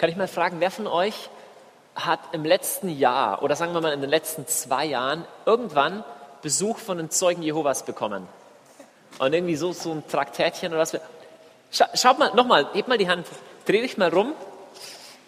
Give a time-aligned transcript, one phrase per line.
[0.00, 1.28] Kann ich mal fragen, wer von euch
[1.94, 6.04] hat im letzten Jahr oder sagen wir mal in den letzten zwei Jahren irgendwann
[6.40, 8.26] Besuch von den Zeugen Jehovas bekommen?
[9.18, 10.98] Und irgendwie so, so ein Traktätchen oder was.
[11.70, 13.26] Scha schaut mal, nochmal, hebt mal die Hand,
[13.66, 14.32] dreh dich mal rum.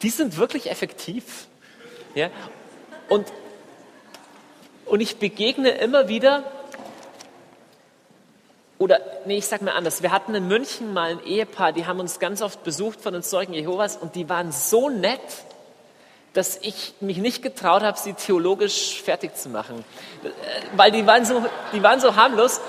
[0.01, 1.49] Die sind wirklich effektiv.
[2.15, 2.31] Ja?
[3.11, 3.27] Und,
[4.87, 6.45] und ich begegne immer wieder,
[8.79, 12.01] oder nee, ich sag mal anders, wir hatten in München mal ein Ehepaar, die haben
[12.01, 15.21] uns ganz oft besucht von den Zeugen Jehovas und die waren so nett,
[16.33, 19.85] dass ich mich nicht getraut habe, sie theologisch fertig zu machen.
[20.75, 22.61] Weil die waren so, die waren so harmlos.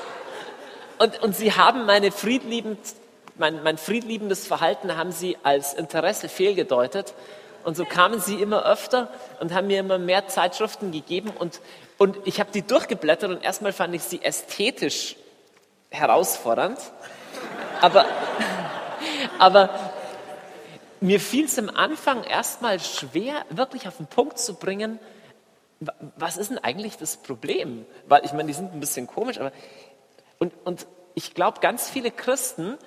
[1.00, 2.78] Und, und sie haben meine friedliebend,
[3.38, 7.14] mein, mein friedliebendes Verhalten haben sie als Interesse fehlgedeutet.
[7.64, 9.08] Und so kamen sie immer öfter
[9.40, 11.32] und haben mir immer mehr Zeitschriften gegeben.
[11.32, 11.62] Und,
[11.98, 15.16] und ich habe die durchgeblättert und erstmal fand ich sie ästhetisch
[15.94, 16.80] herausfordernd.
[17.82, 18.06] Aber,
[19.40, 19.70] aber
[21.00, 25.00] mir fiel es am Anfang erstmal schwer, wirklich auf den Punkt zu bringen,
[26.16, 27.86] was ist denn eigentlich das Problem?
[28.08, 29.52] Weil ich meine, die sind ein bisschen komisch, aber
[30.40, 32.78] und, und ich glaube, ganz viele Christen,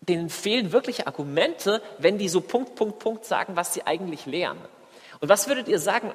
[0.00, 4.60] denen fehlen wirklich Argumente, wenn die so Punkt, Punkt, Punkt sagen, was sie eigentlich lernen.
[5.20, 6.12] Und was würdet ihr sagen,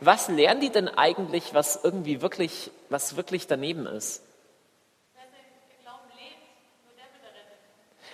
[0.00, 4.22] was lernen die denn eigentlich, was irgendwie wirklich, was wirklich daneben ist?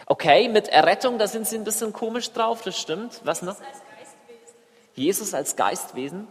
[0.07, 3.21] Okay, mit Errettung, da sind sie ein bisschen komisch drauf, das stimmt.
[3.25, 3.57] Was noch?
[4.95, 6.29] Jesus als Geistwesen.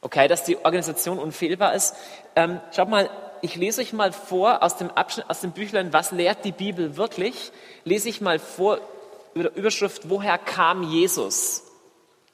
[0.00, 1.94] Okay, dass die Organisation unfehlbar ist.
[2.34, 3.10] Ähm, schaut mal,
[3.42, 6.96] ich lese euch mal vor aus dem Abschnitt, aus dem Büchlein, was lehrt die Bibel
[6.96, 7.52] wirklich?
[7.84, 8.78] Lese ich mal vor,
[9.34, 11.62] Überschrift, woher kam Jesus?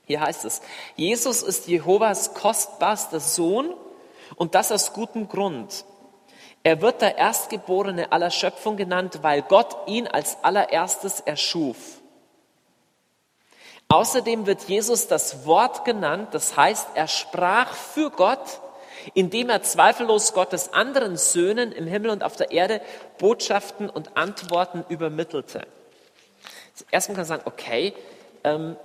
[0.06, 0.62] Hier heißt es,
[0.96, 3.74] Jesus ist Jehovas kostbarster Sohn
[4.36, 5.84] und das aus gutem Grund.
[6.62, 11.77] Er wird der Erstgeborene aller Schöpfung genannt, weil Gott ihn als allererstes erschuf.
[13.88, 18.60] Außerdem wird Jesus das Wort genannt, das heißt, er sprach für Gott,
[19.14, 22.80] indem er zweifellos Gottes anderen Söhnen im Himmel und auf der Erde
[23.18, 25.67] Botschaften und Antworten übermittelte.
[26.90, 27.94] Erstmal kann man sagen, okay,
[28.44, 28.77] ähm,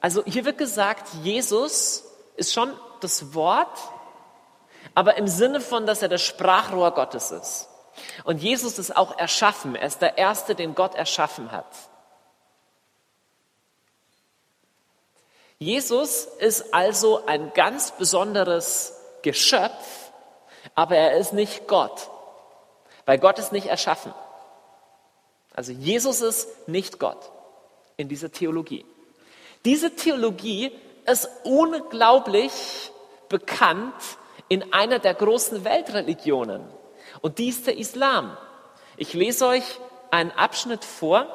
[0.00, 2.04] also hier wird gesagt, Jesus
[2.36, 2.70] ist schon
[3.00, 3.78] das Wort,
[4.94, 7.68] aber im Sinne von, dass er das Sprachrohr Gottes ist.
[8.24, 9.74] Und Jesus ist auch erschaffen.
[9.76, 11.66] Er ist der Erste, den Gott erschaffen hat.
[15.58, 20.10] Jesus ist also ein ganz besonderes Geschöpf,
[20.74, 22.10] aber er ist nicht Gott,
[23.06, 24.12] weil Gott ist nicht erschaffen.
[25.54, 27.30] Also Jesus ist nicht Gott
[27.96, 28.84] in dieser Theologie.
[29.64, 30.72] Diese Theologie
[31.06, 32.90] ist unglaublich
[33.28, 33.94] bekannt
[34.54, 36.62] in einer der großen Weltreligionen.
[37.22, 38.36] Und die ist der Islam.
[38.96, 39.64] Ich lese euch
[40.12, 41.26] einen Abschnitt vor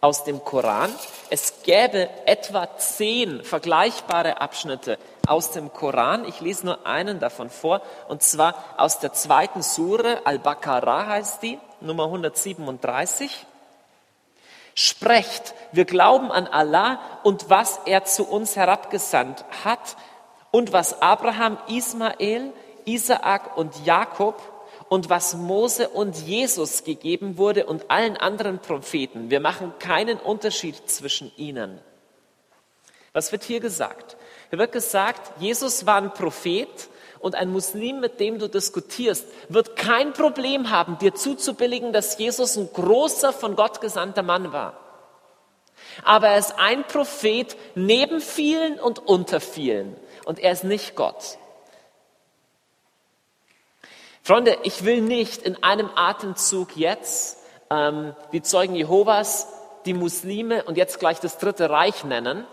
[0.00, 0.92] aus dem Koran.
[1.30, 6.24] Es gäbe etwa zehn vergleichbare Abschnitte aus dem Koran.
[6.26, 11.58] Ich lese nur einen davon vor, und zwar aus der zweiten Sure, Al-Baqarah heißt die,
[11.80, 13.46] Nummer 137.
[14.76, 19.96] Sprecht, wir glauben an Allah und was er zu uns herabgesandt hat
[20.50, 22.52] und was Abraham, Ismael,
[22.84, 24.40] Isaak und Jakob
[24.88, 29.30] und was Mose und Jesus gegeben wurde und allen anderen Propheten.
[29.30, 31.80] Wir machen keinen Unterschied zwischen ihnen.
[33.12, 34.16] Was wird hier gesagt?
[34.50, 36.68] Hier wird gesagt, Jesus war ein Prophet
[37.20, 42.56] und ein Muslim, mit dem du diskutierst, wird kein Problem haben, dir zuzubilligen, dass Jesus
[42.56, 44.78] ein großer, von Gott gesandter Mann war.
[46.04, 49.96] Aber er ist ein Prophet neben vielen und unter vielen
[50.28, 51.38] und er ist nicht Gott.
[54.22, 57.38] Freunde, ich will nicht in einem Atemzug jetzt
[57.70, 59.48] ähm, die Zeugen Jehovas,
[59.86, 62.46] die Muslime und jetzt gleich das Dritte Reich nennen.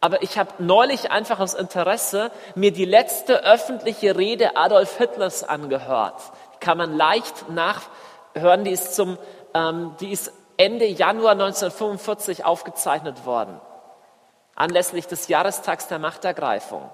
[0.00, 6.22] Aber ich habe neulich einfach aus Interesse mir die letzte öffentliche Rede Adolf Hitlers angehört.
[6.54, 8.64] Die kann man leicht nachhören.
[8.64, 9.18] Die ist, zum,
[9.52, 13.60] ähm, die ist Ende Januar 1945 aufgezeichnet worden
[14.56, 16.90] anlässlich des Jahrestags der Machtergreifung.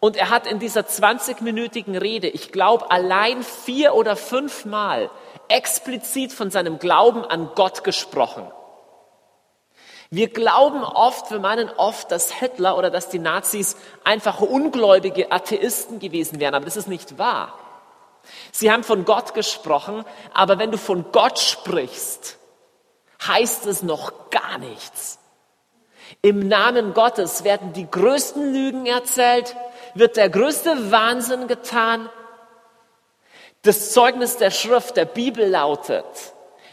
[0.00, 5.10] Und er hat in dieser 20-minütigen Rede, ich glaube, allein vier oder fünfmal
[5.48, 8.50] explizit von seinem Glauben an Gott gesprochen.
[10.10, 15.98] Wir glauben oft, wir meinen oft, dass Hitler oder dass die Nazis einfach ungläubige Atheisten
[15.98, 17.58] gewesen wären, aber das ist nicht wahr.
[18.52, 22.38] Sie haben von Gott gesprochen, aber wenn du von Gott sprichst,
[23.26, 25.18] heißt es noch gar nichts.
[26.22, 29.56] Im Namen Gottes werden die größten Lügen erzählt,
[29.94, 32.08] wird der größte Wahnsinn getan.
[33.62, 36.04] Das Zeugnis der Schrift, der Bibel lautet,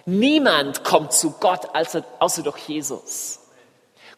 [0.05, 3.39] Niemand kommt zu Gott außer durch Jesus.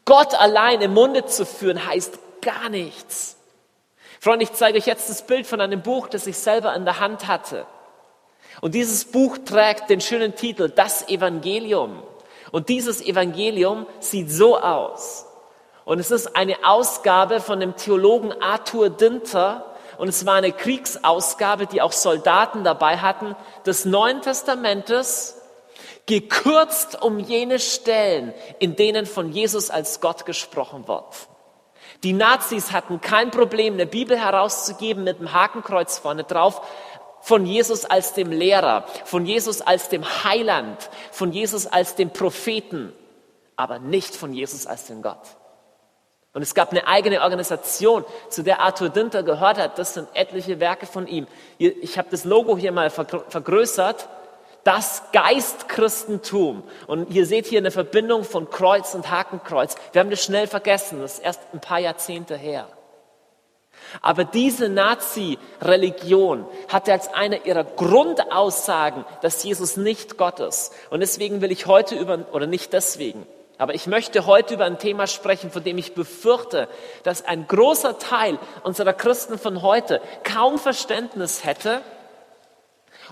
[0.04, 3.38] Gott allein im Munde zu führen heißt gar nichts.
[4.20, 7.00] Freunde, ich zeige euch jetzt das Bild von einem Buch, das ich selber in der
[7.00, 7.68] Hand hatte.
[8.62, 12.02] Und dieses Buch trägt den schönen Titel Das Evangelium.
[12.56, 15.26] Und dieses Evangelium sieht so aus.
[15.84, 19.76] Und es ist eine Ausgabe von dem Theologen Arthur Dinter.
[19.98, 23.36] Und es war eine Kriegsausgabe, die auch Soldaten dabei hatten,
[23.66, 25.42] des Neuen Testamentes,
[26.06, 31.28] gekürzt um jene Stellen, in denen von Jesus als Gott gesprochen wird.
[32.06, 36.62] Die Nazis hatten kein Problem, eine Bibel herauszugeben mit einem Hakenkreuz vorne drauf,
[37.26, 40.78] von Jesus als dem Lehrer, von Jesus als dem Heiland,
[41.12, 42.94] von Jesus als dem Propheten,
[43.56, 45.24] aber nicht von Jesus als dem Gott.
[46.34, 49.80] Und es gab eine eigene Organisation, zu der Arthur Dinter gehört hat.
[49.80, 51.26] Das sind etliche Werke von ihm.
[51.58, 54.08] Ich habe das Logo hier mal vergrößert.
[54.64, 56.62] Das Geistchristentum.
[56.86, 59.76] Und ihr seht hier eine Verbindung von Kreuz und Hakenkreuz.
[59.94, 61.02] Wir haben das schnell vergessen.
[61.02, 62.68] Das ist erst ein paar Jahrzehnte her.
[64.02, 70.74] Aber diese Nazi-Religion hatte als eine ihrer Grundaussagen, dass Jesus nicht Gott ist.
[70.90, 73.26] Und deswegen will ich heute über, oder nicht deswegen,
[73.58, 76.68] aber ich möchte heute über ein Thema sprechen, von dem ich befürchte,
[77.04, 81.82] dass ein großer Teil unserer Christen von heute kaum Verständnis hätte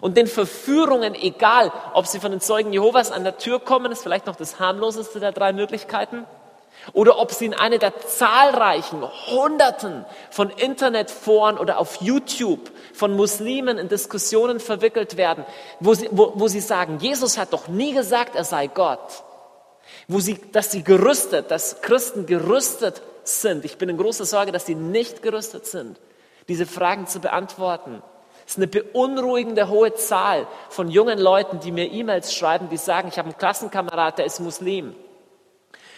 [0.02, 4.04] und den Verführungen, egal ob sie von den Zeugen Jehovas an der Tür kommen, ist
[4.04, 6.26] vielleicht noch das harmloseste der drei Möglichkeiten,
[6.92, 13.78] oder ob sie in eine der zahlreichen Hunderten von Internetforen oder auf YouTube von Muslimen
[13.78, 15.46] in Diskussionen verwickelt werden,
[15.80, 19.24] wo sie, wo, wo sie sagen, Jesus hat doch nie gesagt, er sei Gott.
[20.08, 23.64] Wo sie, dass sie gerüstet, dass Christen gerüstet sind.
[23.64, 26.00] Ich bin in großer Sorge, dass sie nicht gerüstet sind,
[26.48, 28.02] diese Fragen zu beantworten.
[28.46, 33.08] Es ist eine beunruhigende hohe Zahl von jungen Leuten, die mir E-Mails schreiben, die sagen,
[33.08, 34.96] ich habe einen Klassenkamerad, der ist Muslim.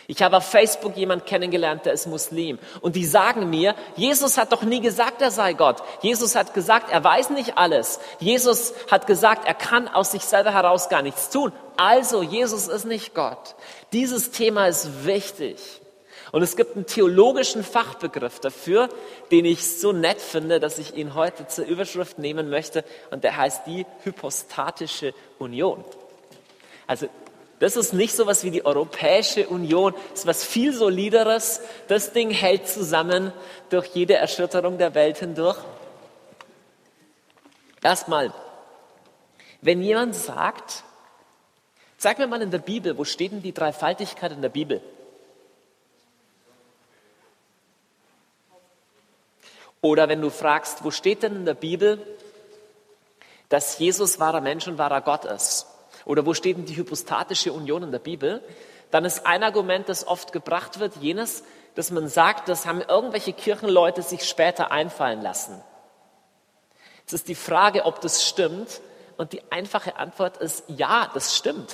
[0.07, 2.59] Ich habe auf Facebook jemand kennengelernt, der ist Muslim.
[2.81, 5.81] Und die sagen mir, Jesus hat doch nie gesagt, er sei Gott.
[6.01, 7.99] Jesus hat gesagt, er weiß nicht alles.
[8.19, 11.51] Jesus hat gesagt, er kann aus sich selber heraus gar nichts tun.
[11.77, 13.55] Also, Jesus ist nicht Gott.
[13.93, 15.57] Dieses Thema ist wichtig.
[16.31, 18.89] Und es gibt einen theologischen Fachbegriff dafür,
[19.31, 22.83] den ich so nett finde, dass ich ihn heute zur Überschrift nehmen möchte.
[23.09, 25.83] Und der heißt die hypostatische Union.
[26.87, 27.07] Also
[27.59, 31.61] das ist nicht so was wie die Europäische Union, das ist was viel solideres.
[31.87, 33.31] Das Ding hält zusammen
[33.69, 35.57] durch jede Erschütterung der Welt hindurch.
[37.81, 38.33] Erstmal,
[39.61, 40.83] wenn jemand sagt,
[41.97, 44.81] sag mir mal in der Bibel, wo steht denn die Dreifaltigkeit in der Bibel?
[49.81, 52.05] Oder wenn du fragst, wo steht denn in der Bibel,
[53.49, 55.67] dass Jesus wahrer Mensch und wahrer Gott ist?
[56.05, 58.41] Oder wo steht denn die hypostatische Union in der Bibel?
[58.91, 61.43] Dann ist ein Argument, das oft gebracht wird, jenes,
[61.73, 65.61] dass man sagt, das haben irgendwelche Kirchenleute sich später einfallen lassen.
[67.05, 68.81] Es ist die Frage, ob das stimmt.
[69.17, 71.73] Und die einfache Antwort ist, ja, das stimmt.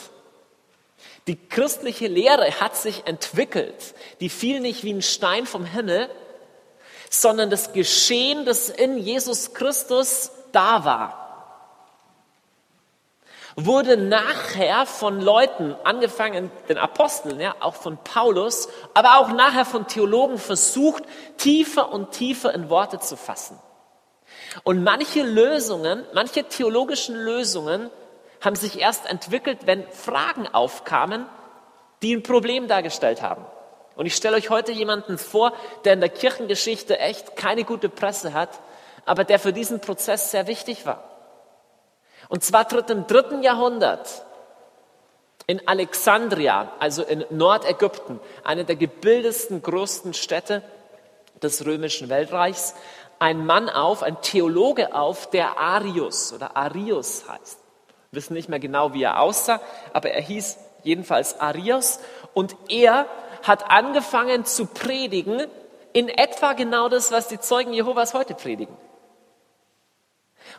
[1.27, 3.93] Die christliche Lehre hat sich entwickelt.
[4.19, 6.09] Die fiel nicht wie ein Stein vom Himmel,
[7.09, 11.20] sondern das Geschehen, das in Jesus Christus da war
[13.55, 19.87] wurde nachher von Leuten, angefangen den Aposteln, ja, auch von Paulus, aber auch nachher von
[19.87, 21.03] Theologen versucht,
[21.37, 23.59] tiefer und tiefer in Worte zu fassen.
[24.63, 27.89] Und manche Lösungen, manche theologischen Lösungen
[28.41, 31.25] haben sich erst entwickelt, wenn Fragen aufkamen,
[32.01, 33.45] die ein Problem dargestellt haben.
[33.95, 38.33] Und ich stelle euch heute jemanden vor, der in der Kirchengeschichte echt keine gute Presse
[38.33, 38.49] hat,
[39.05, 41.03] aber der für diesen Prozess sehr wichtig war.
[42.31, 44.23] Und zwar tritt im dritten Jahrhundert
[45.47, 50.63] in Alexandria, also in Nordägypten, eine der gebildetsten, größten Städte
[51.43, 52.73] des römischen Weltreichs,
[53.19, 57.59] ein Mann auf, ein Theologe auf, der Arius oder Arius heißt.
[58.11, 59.59] Wir wissen nicht mehr genau, wie er aussah,
[59.91, 61.99] aber er hieß jedenfalls Arius
[62.33, 63.07] und er
[63.43, 65.47] hat angefangen zu predigen
[65.91, 68.77] in etwa genau das, was die Zeugen Jehovas heute predigen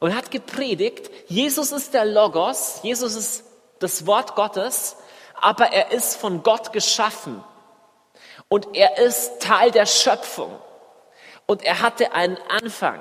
[0.03, 3.45] und hat gepredigt, Jesus ist der Logos, Jesus ist
[3.79, 4.97] das Wort Gottes,
[5.41, 7.45] aber er ist von Gott geschaffen
[8.49, 10.59] und er ist Teil der Schöpfung
[11.47, 13.01] und er hatte einen Anfang.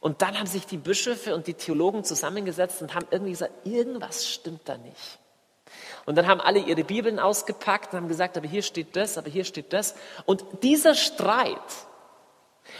[0.00, 4.28] Und dann haben sich die Bischöfe und die Theologen zusammengesetzt und haben irgendwie gesagt, irgendwas
[4.28, 5.18] stimmt da nicht.
[6.06, 9.28] Und dann haben alle ihre Bibeln ausgepackt und haben gesagt, aber hier steht das, aber
[9.28, 9.96] hier steht das.
[10.26, 11.58] Und dieser Streit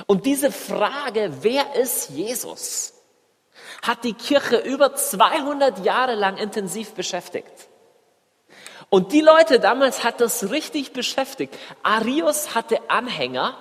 [0.06, 2.94] und diese Frage, wer ist Jesus,
[3.82, 7.68] hat die Kirche über 200 Jahre lang intensiv beschäftigt.
[8.90, 11.54] Und die Leute damals hat das richtig beschäftigt.
[11.82, 13.56] Arius hatte Anhänger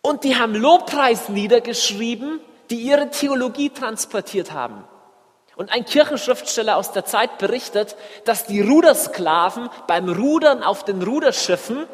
[0.00, 2.40] und die haben Lobpreislieder geschrieben,
[2.70, 4.84] die ihre Theologie transportiert haben.
[5.56, 11.86] Und ein Kirchenschriftsteller aus der Zeit berichtet, dass die Rudersklaven beim Rudern auf den Ruderschiffen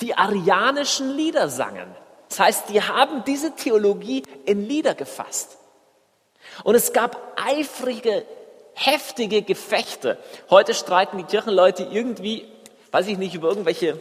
[0.00, 1.94] die arianischen Lieder sangen.
[2.28, 5.58] Das heißt, die haben diese Theologie in Lieder gefasst.
[6.64, 8.24] Und es gab eifrige,
[8.74, 10.18] heftige Gefechte.
[10.50, 12.46] Heute streiten die Kirchenleute irgendwie,
[12.90, 13.98] weiß ich nicht, über irgendwelche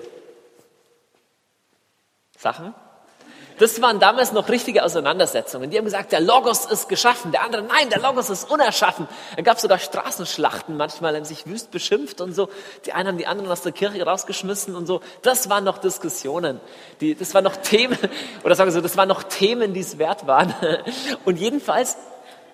[2.38, 2.74] Sachen.
[3.58, 5.70] Das waren damals noch richtige Auseinandersetzungen.
[5.70, 7.32] Die haben gesagt, der Logos ist geschaffen.
[7.32, 9.08] Der andere, nein, der Logos ist unerschaffen.
[9.36, 12.50] Dann gab es sogar Straßenschlachten manchmal, haben sich wüst beschimpft und so.
[12.86, 15.02] Die einen haben die anderen aus der Kirche rausgeschmissen und so.
[15.22, 16.60] Das waren noch Diskussionen.
[17.00, 17.98] Die, das waren noch Themen,
[18.44, 20.54] oder sagen wir so, das waren noch Themen, die es wert waren.
[21.26, 21.98] Und jedenfalls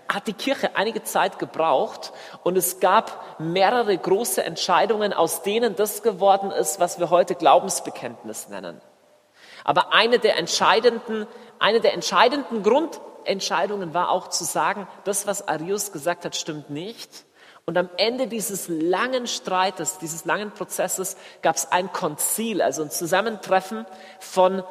[0.08, 2.12] hat die Kirche einige Zeit gebraucht
[2.43, 8.50] und es gab mehrere große Entscheidungen, aus denen das geworden ist, was wir heute Glaubensbekenntnis
[8.50, 8.81] nennen.
[9.63, 11.27] Aber eine der entscheidenden,
[11.60, 17.25] eine der entscheidenden Grundentscheidungen war auch zu sagen, das, was Arius gesagt hat, stimmt nicht.
[17.65, 22.89] Und am Ende dieses langen Streites, dieses langen Prozesses gab es ein Konzil, also ein
[22.89, 23.86] Zusammentreffen
[24.20, 24.63] von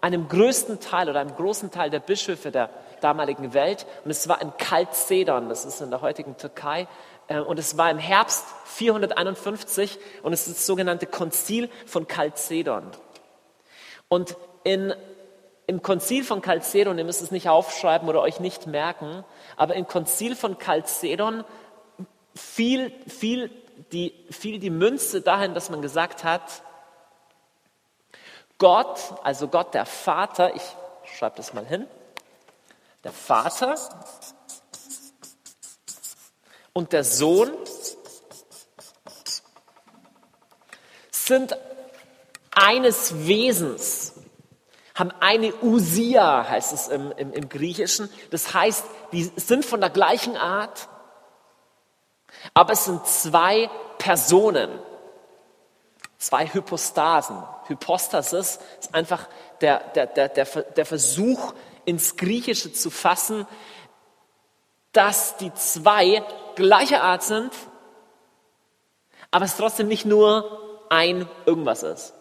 [0.00, 2.70] einem größten Teil oder einem großen Teil der Bischöfe der
[3.00, 3.86] damaligen Welt.
[4.04, 6.86] Und es war in Kaltsedon, das ist in der heutigen Türkei.
[7.28, 12.90] Äh, und es war im Herbst 451 und es ist das sogenannte Konzil von Kaltsedon.
[14.08, 14.94] Und in,
[15.66, 19.24] im Konzil von Chalcedon, ihr müsst es nicht aufschreiben oder euch nicht merken,
[19.56, 21.44] aber im Konzil von Chalcedon
[22.34, 23.50] fiel, fiel,
[23.92, 26.62] die, fiel die Münze dahin, dass man gesagt hat,
[28.58, 30.62] Gott, also Gott der Vater, ich
[31.16, 31.86] schreibe das mal hin,
[33.04, 33.76] der Vater
[36.72, 37.52] und der Sohn
[41.10, 41.56] sind
[42.58, 44.14] eines Wesens,
[44.98, 48.10] haben eine Usia, heißt es im, im, im Griechischen.
[48.30, 50.88] Das heißt, die sind von der gleichen Art,
[52.52, 54.70] aber es sind zwei Personen,
[56.18, 57.40] zwei Hypostasen.
[57.68, 59.28] Hypostasis ist einfach
[59.60, 63.46] der, der, der, der, der Versuch, ins Griechische zu fassen,
[64.92, 66.24] dass die zwei
[66.56, 67.52] gleicher Art sind,
[69.30, 72.14] aber es trotzdem nicht nur ein irgendwas ist.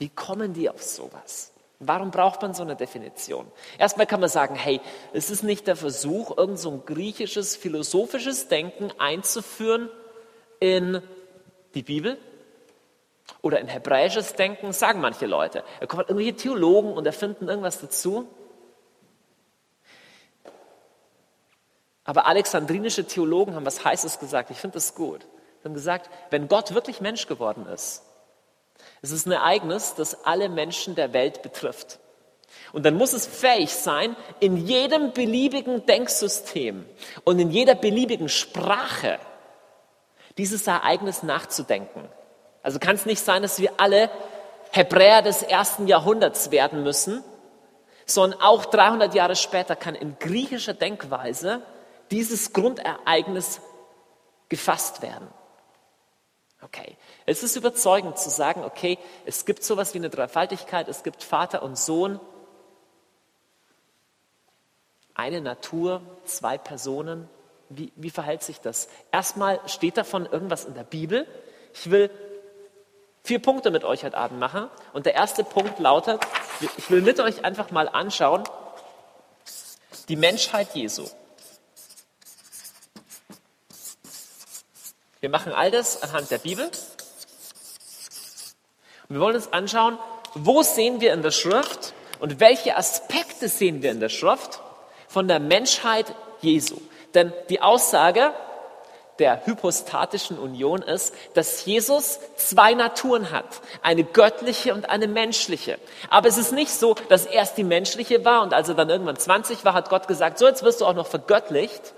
[0.00, 1.52] Wie kommen die auf sowas?
[1.78, 3.46] Warum braucht man so eine Definition?
[3.78, 4.80] Erstmal kann man sagen, hey,
[5.12, 9.90] es ist nicht der Versuch, irgend so ein griechisches, philosophisches Denken einzuführen
[10.58, 11.02] in
[11.74, 12.16] die Bibel
[13.42, 15.64] oder in hebräisches Denken, sagen manche Leute.
[15.80, 18.26] Da kommen irgendwelche Theologen und erfinden irgendwas dazu.
[22.04, 24.50] Aber alexandrinische Theologen haben was Heißes gesagt.
[24.50, 25.26] Ich finde das gut.
[25.60, 28.02] Sie haben gesagt, wenn Gott wirklich Mensch geworden ist,
[29.02, 31.98] es ist ein Ereignis, das alle Menschen der Welt betrifft.
[32.72, 36.86] Und dann muss es fähig sein, in jedem beliebigen Denksystem
[37.24, 39.18] und in jeder beliebigen Sprache
[40.38, 42.08] dieses Ereignis nachzudenken.
[42.62, 44.10] Also kann es nicht sein, dass wir alle
[44.72, 47.24] Hebräer des ersten Jahrhunderts werden müssen,
[48.06, 51.62] sondern auch 300 Jahre später kann in griechischer Denkweise
[52.10, 53.60] dieses Grundereignis
[54.48, 55.28] gefasst werden.
[56.62, 61.22] Okay, es ist überzeugend zu sagen, okay, es gibt sowas wie eine Dreifaltigkeit, es gibt
[61.22, 62.20] Vater und Sohn,
[65.14, 67.28] eine Natur, zwei Personen.
[67.68, 68.88] Wie, wie verhält sich das?
[69.12, 71.26] Erstmal steht davon irgendwas in der Bibel.
[71.74, 72.10] Ich will
[73.22, 74.68] vier Punkte mit euch heute Abend machen.
[74.92, 76.20] Und der erste Punkt lautet,
[76.78, 78.44] ich will mit euch einfach mal anschauen,
[80.08, 81.06] die Menschheit Jesu.
[85.20, 86.64] Wir machen all das anhand der Bibel.
[89.08, 89.98] Und wir wollen uns anschauen,
[90.34, 94.60] wo sehen wir in der Schrift und welche Aspekte sehen wir in der Schrift
[95.08, 96.76] von der Menschheit Jesu.
[97.12, 98.32] Denn die Aussage
[99.18, 105.78] der hypostatischen Union ist, dass Jesus zwei Naturen hat, eine göttliche und eine menschliche.
[106.08, 109.18] Aber es ist nicht so, dass erst die menschliche war und als er dann irgendwann
[109.18, 111.92] 20 war, hat Gott gesagt, so jetzt wirst du auch noch vergöttlicht,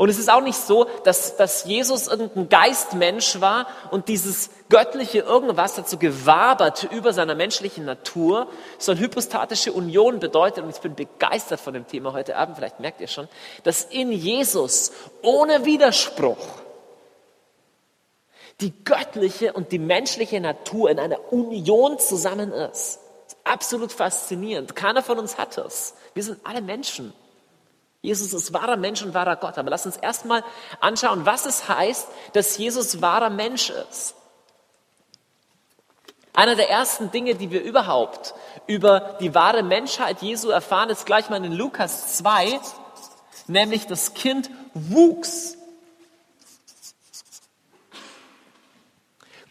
[0.00, 5.18] und es ist auch nicht so, dass, dass Jesus irgendein Geistmensch war und dieses göttliche
[5.18, 8.46] irgendwas dazu gewabert über seiner menschlichen Natur,
[8.78, 13.02] sondern hypostatische Union bedeutet, und ich bin begeistert von dem Thema heute Abend, vielleicht merkt
[13.02, 13.28] ihr schon,
[13.62, 16.48] dass in Jesus ohne Widerspruch
[18.62, 23.00] die göttliche und die menschliche Natur in einer Union zusammen ist.
[23.26, 24.74] Das absolut faszinierend.
[24.74, 25.92] Keiner von uns hat es.
[26.14, 27.12] Wir sind alle Menschen.
[28.02, 29.58] Jesus ist wahrer Mensch und wahrer Gott.
[29.58, 30.42] Aber lass uns erstmal
[30.80, 34.14] anschauen, was es heißt, dass Jesus wahrer Mensch ist.
[36.32, 38.34] Einer der ersten Dinge, die wir überhaupt
[38.66, 42.60] über die wahre Menschheit Jesu erfahren, ist gleich mal in Lukas 2,
[43.48, 45.58] nämlich das Kind wuchs.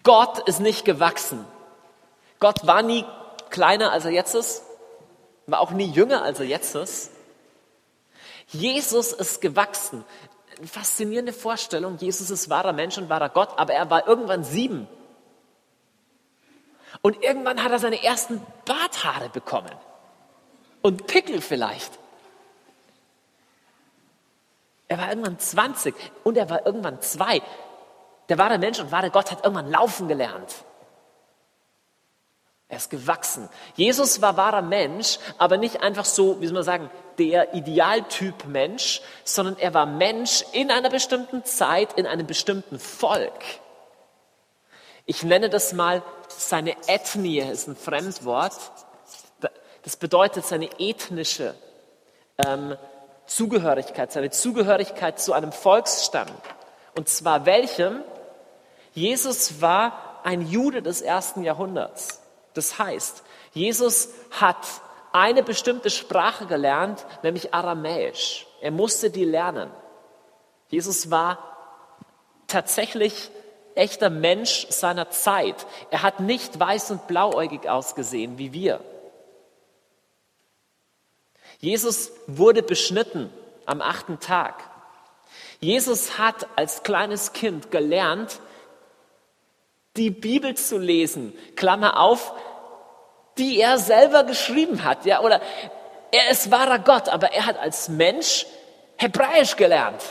[0.03, 1.46] Gott ist nicht gewachsen.
[2.39, 3.06] Gott war nie
[3.50, 4.63] kleiner, als er jetzt ist,
[5.46, 7.12] war auch nie jünger, als er jetzt ist.
[8.51, 10.03] Jesus ist gewachsen.
[10.58, 11.98] Eine faszinierende Vorstellung.
[11.98, 14.88] Jesus ist wahrer Mensch und wahrer Gott, aber er war irgendwann sieben.
[17.01, 19.72] Und irgendwann hat er seine ersten Barthaare bekommen.
[20.82, 21.98] Und Pickel vielleicht.
[24.88, 27.41] Er war irgendwann 20 und er war irgendwann zwei.
[28.27, 30.65] Der wahre Mensch und wahre Gott hat irgendwann laufen gelernt.
[32.68, 33.50] Er ist gewachsen.
[33.75, 39.01] Jesus war wahrer Mensch, aber nicht einfach so, wie soll man sagen, der Idealtyp Mensch,
[39.23, 43.43] sondern er war Mensch in einer bestimmten Zeit, in einem bestimmten Volk.
[45.05, 48.53] Ich nenne das mal seine Ethnie, ist ein Fremdwort.
[49.83, 51.55] Das bedeutet seine ethnische
[52.38, 52.75] ähm,
[53.25, 56.27] Zugehörigkeit, seine Zugehörigkeit zu einem Volksstamm.
[56.95, 58.01] Und zwar welchem?
[58.93, 62.21] Jesus war ein Jude des ersten Jahrhunderts.
[62.53, 63.23] Das heißt,
[63.53, 64.65] Jesus hat
[65.12, 68.48] eine bestimmte Sprache gelernt, nämlich Aramäisch.
[68.62, 69.72] Er musste die lernen.
[70.70, 71.39] Jesus war
[72.48, 73.32] tatsächlich
[73.75, 75.66] echter Mensch seiner Zeit.
[75.89, 78.82] Er hat nicht weiß und blauäugig ausgesehen wie wir.
[81.60, 83.32] Jesus wurde beschnitten
[83.66, 84.63] am achten Tag.
[85.60, 88.39] Jesus hat als kleines Kind gelernt,
[89.98, 92.34] die Bibel zu lesen, Klammer auf,
[93.39, 95.41] die er selber geschrieben hat, ja, oder
[96.12, 98.46] er ist wahrer Gott, aber er hat als Mensch
[98.98, 100.03] Hebräisch gelernt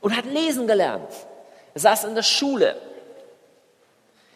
[0.00, 1.12] und hat lesen gelernt.
[1.74, 2.76] Er saß in der Schule.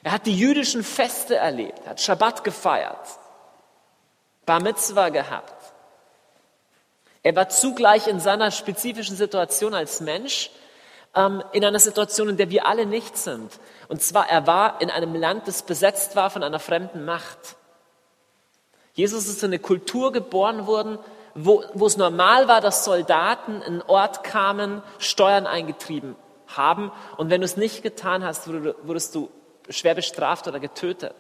[0.05, 3.07] Er hat die jüdischen Feste erlebt, hat Schabbat gefeiert,
[4.47, 5.55] Bar Mitzvah gehabt.
[7.23, 10.51] Er war zugleich in seiner spezifischen Situation als Mensch
[11.15, 13.61] ähm, in einer Situation, in der wir alle nicht sind.
[13.89, 17.57] Und zwar, er war in einem Land, das besetzt war von einer fremden Macht.
[18.95, 20.99] Jesus ist in eine Kultur geboren worden,
[21.35, 26.93] wo, wo es normal war, dass Soldaten in Ort kamen, Steuern eingetrieben haben.
[27.17, 29.31] Und wenn du es nicht getan hast, wurdest du
[29.69, 31.15] schwer bestraft oder getötet.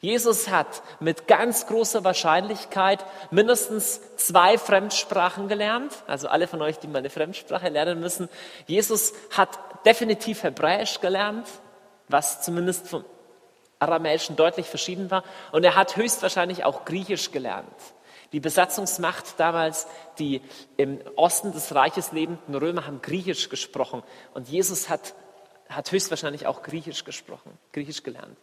[0.00, 5.92] Jesus hat mit ganz großer Wahrscheinlichkeit mindestens zwei Fremdsprachen gelernt.
[6.08, 8.28] Also alle von euch, die mal eine Fremdsprache lernen müssen.
[8.66, 11.46] Jesus hat definitiv Hebräisch gelernt,
[12.08, 13.04] was zumindest vom
[13.82, 15.24] Aramäischen deutlich verschieden war.
[15.50, 17.66] Und er hat höchstwahrscheinlich auch Griechisch gelernt.
[18.32, 19.86] Die Besatzungsmacht damals,
[20.18, 20.40] die
[20.78, 24.02] im Osten des Reiches lebenden Römer haben Griechisch gesprochen.
[24.32, 25.14] Und Jesus hat,
[25.68, 28.38] hat höchstwahrscheinlich auch Griechisch gesprochen, Griechisch gelernt.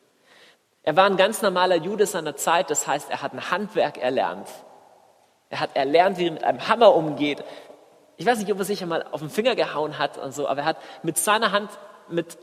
[0.84, 4.48] Er war ein ganz normaler Jude seiner Zeit, das heißt, er hat ein Handwerk erlernt.
[5.50, 7.44] Er hat erlernt, wie er mit einem Hammer umgeht.
[8.18, 10.62] Ich weiß nicht, ob er sich einmal auf den Finger gehauen hat und so, aber
[10.62, 11.72] er hat mit seiner Hand,
[12.10, 12.38] mit,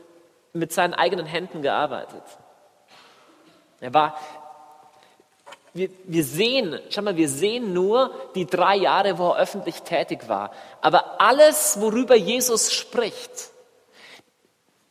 [0.51, 2.23] mit seinen eigenen Händen gearbeitet.
[3.79, 4.17] Er war,
[5.73, 10.27] wir, wir sehen, schau mal, wir sehen nur die drei Jahre, wo er öffentlich tätig
[10.27, 10.51] war.
[10.81, 13.51] Aber alles, worüber Jesus spricht,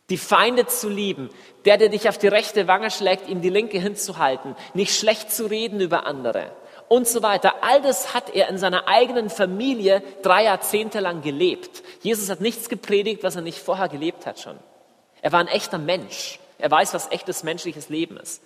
[0.09, 1.29] die Feinde zu lieben,
[1.65, 5.47] der, der dich auf die rechte Wange schlägt, ihm die linke hinzuhalten, nicht schlecht zu
[5.47, 6.51] reden über andere
[6.87, 7.55] und so weiter.
[7.61, 11.83] All das hat er in seiner eigenen Familie drei Jahrzehnte lang gelebt.
[12.01, 14.57] Jesus hat nichts gepredigt, was er nicht vorher gelebt hat schon.
[15.21, 16.39] Er war ein echter Mensch.
[16.59, 18.41] Er weiß, was echtes menschliches Leben ist.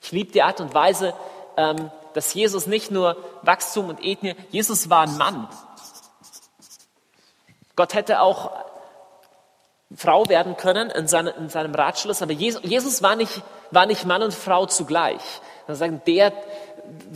[0.00, 1.14] Ich liebe die Art und Weise,
[1.56, 5.48] ähm, dass Jesus nicht nur Wachstum und Ethnie, Jesus war ein Mann.
[7.76, 8.52] Gott hätte auch
[9.96, 14.04] Frau werden können in, seine, in seinem Ratschluss, aber Jesus, Jesus, war, nicht, war nicht
[14.04, 15.20] Mann und Frau zugleich.
[15.66, 16.32] Dann sagen, der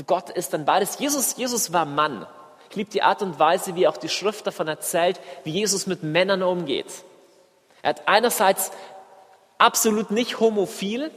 [0.06, 0.98] Gott ist dann beides.
[0.98, 2.26] Jesus, Jesus war Mann.
[2.70, 6.02] Ich liebe die Art und Weise, wie auch die Schrift davon erzählt, wie Jesus mit
[6.02, 7.04] Männern umgeht.
[7.82, 8.72] Er hat einerseits
[9.58, 11.10] absolut nicht homophil,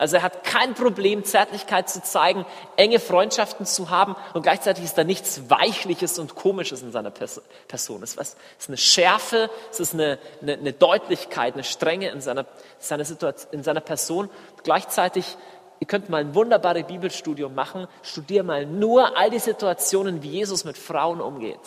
[0.00, 4.96] also er hat kein Problem, Zärtlichkeit zu zeigen, enge Freundschaften zu haben und gleichzeitig ist
[4.96, 8.02] da nichts Weichliches und Komisches in seiner Person.
[8.02, 8.36] Es ist
[8.68, 12.46] eine Schärfe, es ist eine, eine, eine Deutlichkeit, eine Strenge in seiner,
[12.78, 14.30] seiner, Situation, in seiner Person.
[14.64, 15.36] gleichzeitig,
[15.80, 20.64] ihr könnt mal ein wunderbares Bibelstudium machen, studier mal nur all die Situationen, wie Jesus
[20.64, 21.60] mit Frauen umgeht.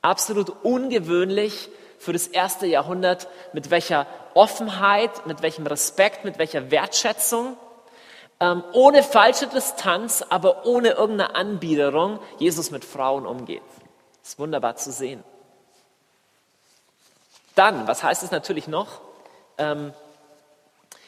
[0.00, 1.68] Absolut ungewöhnlich,
[1.98, 7.56] für das erste Jahrhundert, mit welcher Offenheit, mit welchem Respekt, mit welcher Wertschätzung.
[8.38, 13.62] ähm, ohne falsche Distanz, aber ohne irgendeine Anbiederung Jesus mit Frauen umgeht.
[14.22, 15.24] Das ist wunderbar zu sehen.
[17.54, 19.00] Dann, was heißt es natürlich noch?
[19.56, 19.94] Ähm,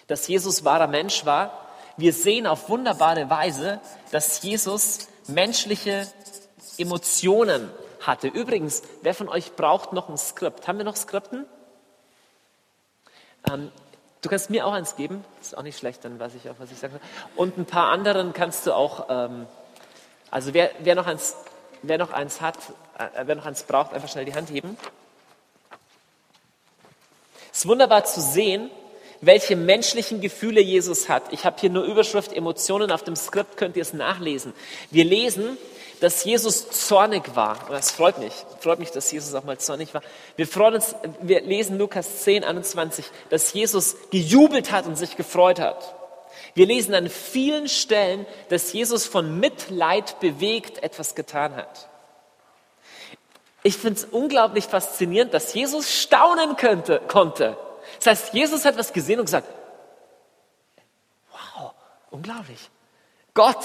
[0.07, 1.67] dass Jesus wahrer Mensch war.
[1.99, 6.07] Wir sehen auf wunderbare Weise, dass Jesus menschliche
[6.79, 8.29] Emotionen hatte.
[8.29, 10.69] Übrigens, wer von euch braucht noch ein Skript?
[10.69, 11.47] Haben wir noch Skripten?
[13.51, 13.71] Ähm,
[14.21, 15.25] du kannst mir auch eins geben.
[15.41, 17.01] Ist auch nicht schlecht, dann weiß ich auch, was ich sage.
[17.37, 19.47] Und ein paar anderen kannst du auch, ähm,
[20.31, 21.37] also wer, wer, noch eins,
[21.83, 22.57] wer noch eins hat,
[22.99, 24.77] äh, wer noch eins braucht, einfach schnell die Hand heben.
[27.53, 28.71] Es ist wunderbar zu sehen,
[29.21, 31.33] welche menschlichen Gefühle Jesus hat.
[31.33, 34.53] Ich habe hier nur Überschrift Emotionen, auf dem Skript könnt ihr es nachlesen.
[34.91, 35.59] Wir lesen,
[36.01, 37.69] dass Jesus zornig war.
[37.69, 38.33] Und das freut mich.
[38.61, 40.03] Freut mich, dass Jesus auch mal zornig war.
[40.37, 45.61] Wir freuen uns, wir lesen Lukas 10, 21, dass Jesus gejubelt hat und sich gefreut
[45.61, 45.95] hat.
[46.55, 51.89] Wir lesen an vielen Stellen, dass Jesus von Mitleid bewegt etwas getan hat.
[53.63, 57.57] Ich finde es unglaublich faszinierend, dass Jesus staunen könnte, konnte.
[57.99, 59.49] Das heißt, Jesus hat was gesehen und gesagt,
[61.31, 61.73] wow,
[62.11, 62.71] unglaublich.
[63.35, 63.65] Gott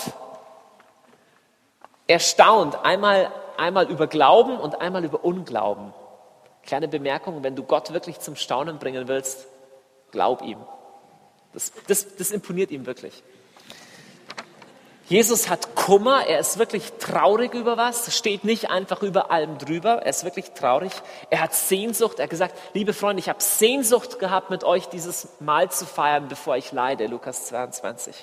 [2.07, 5.93] erstaunt einmal, einmal über Glauben und einmal über Unglauben.
[6.63, 9.47] Kleine Bemerkung, wenn du Gott wirklich zum Staunen bringen willst,
[10.11, 10.59] glaub ihm.
[11.53, 13.23] Das, das, das imponiert ihm wirklich.
[15.05, 20.01] Jesus hat Kummer, er ist wirklich traurig über was, steht nicht einfach über allem drüber,
[20.01, 20.93] er ist wirklich traurig.
[21.29, 25.27] Er hat Sehnsucht, er hat gesagt, liebe Freunde, ich habe Sehnsucht gehabt, mit euch dieses
[25.41, 28.15] Mahl zu feiern, bevor ich leide, Lukas 22.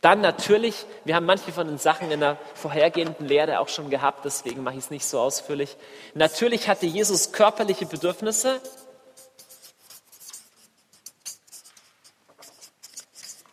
[0.00, 4.24] Dann natürlich, wir haben manche von den Sachen in der vorhergehenden Lehre auch schon gehabt,
[4.24, 5.76] deswegen mache ich es nicht so ausführlich.
[6.14, 8.60] Natürlich hatte Jesus körperliche Bedürfnisse,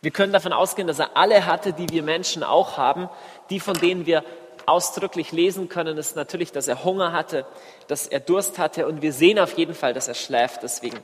[0.02, 3.08] Wir können davon ausgehen, dass er alle hatte, die wir Menschen auch haben.
[3.50, 4.24] Die, von denen wir
[4.66, 7.46] ausdrücklich lesen können, ist natürlich, dass er Hunger hatte,
[7.86, 10.64] dass er Durst hatte und wir sehen auf jeden Fall, dass er schläft.
[10.64, 10.98] Deswegen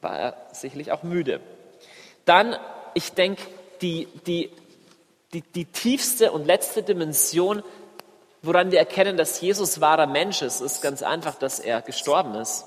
[0.00, 1.40] war er sicherlich auch müde.
[2.24, 2.56] Dann,
[2.94, 3.42] ich denke,
[3.80, 4.50] die, die,
[5.32, 7.62] die, die tiefste und letzte Dimension,
[8.42, 12.64] woran wir erkennen, dass Jesus wahrer Mensch ist, ist ganz einfach, dass er gestorben ist.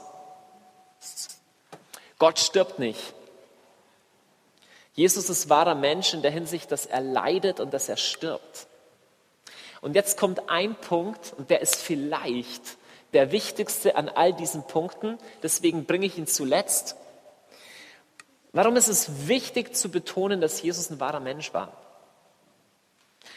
[2.20, 3.14] Gott stirbt nicht.
[4.94, 8.66] Jesus ist wahrer Mensch in der Hinsicht, dass er leidet und dass er stirbt.
[9.82, 12.78] Und jetzt kommt ein Punkt, und der ist vielleicht
[13.14, 16.96] der wichtigste an all diesen Punkten, deswegen bringe ich ihn zuletzt.
[18.54, 21.72] Warum ist es wichtig zu betonen, dass Jesus ein wahrer Mensch war?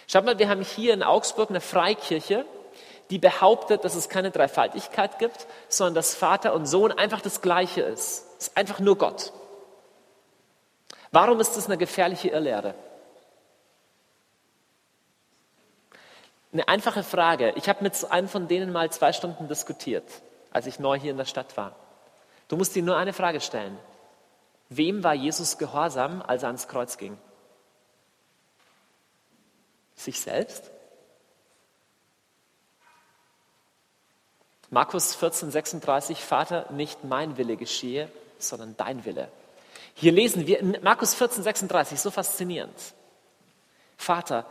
[0.07, 2.45] Schaut mal, wir haben hier in Augsburg eine Freikirche,
[3.11, 7.83] die behauptet, dass es keine Dreifaltigkeit gibt, sondern dass Vater und Sohn einfach das Gleiche
[7.83, 8.27] ist.
[8.39, 9.33] Es ist einfach nur Gott.
[11.11, 12.75] Warum ist das eine gefährliche Irrlehre?
[16.53, 17.53] Eine einfache Frage.
[17.57, 20.05] Ich habe mit einem von denen mal zwei Stunden diskutiert,
[20.53, 21.77] als ich neu hier in der Stadt war.
[22.49, 23.79] Du musst dir nur eine Frage stellen.
[24.71, 27.19] Wem war Jesus gehorsam, als er ans Kreuz ging?
[29.97, 30.71] Sich selbst?
[34.71, 39.29] Markus 14, 36, Vater, nicht mein Wille geschehe, sondern dein Wille.
[39.95, 42.95] Hier lesen wir in Markus 14, 36, so faszinierend.
[43.97, 44.47] Vater,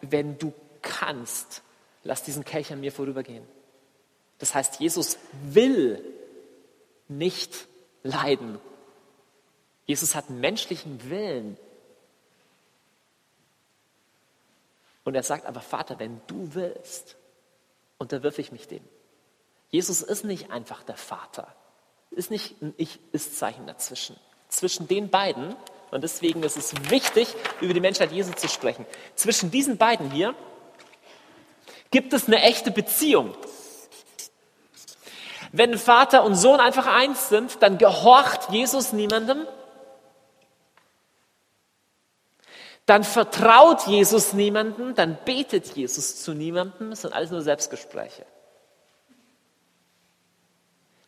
[0.00, 0.52] wenn du
[0.82, 1.62] kannst,
[2.02, 3.46] lass diesen Kelch an mir vorübergehen.
[4.40, 6.04] Das heißt, Jesus will
[7.06, 7.68] nicht
[8.02, 8.58] leiden.
[9.90, 11.58] Jesus hat einen menschlichen Willen.
[15.02, 17.16] Und er sagt aber, Vater, wenn du willst,
[17.98, 18.84] unterwirfe ich mich dem.
[19.70, 21.52] Jesus ist nicht einfach der Vater,
[22.12, 24.14] ist nicht ein Ich-Ist-Zeichen dazwischen
[24.48, 25.56] zwischen den beiden,
[25.90, 30.36] und deswegen ist es wichtig, über die Menschheit Jesu zu sprechen, zwischen diesen beiden hier
[31.90, 33.34] gibt es eine echte Beziehung.
[35.50, 39.48] Wenn Vater und Sohn einfach eins sind, dann gehorcht Jesus niemandem.
[42.86, 46.92] Dann vertraut Jesus niemandem, dann betet Jesus zu niemandem.
[46.92, 48.26] Es sind alles nur Selbstgespräche.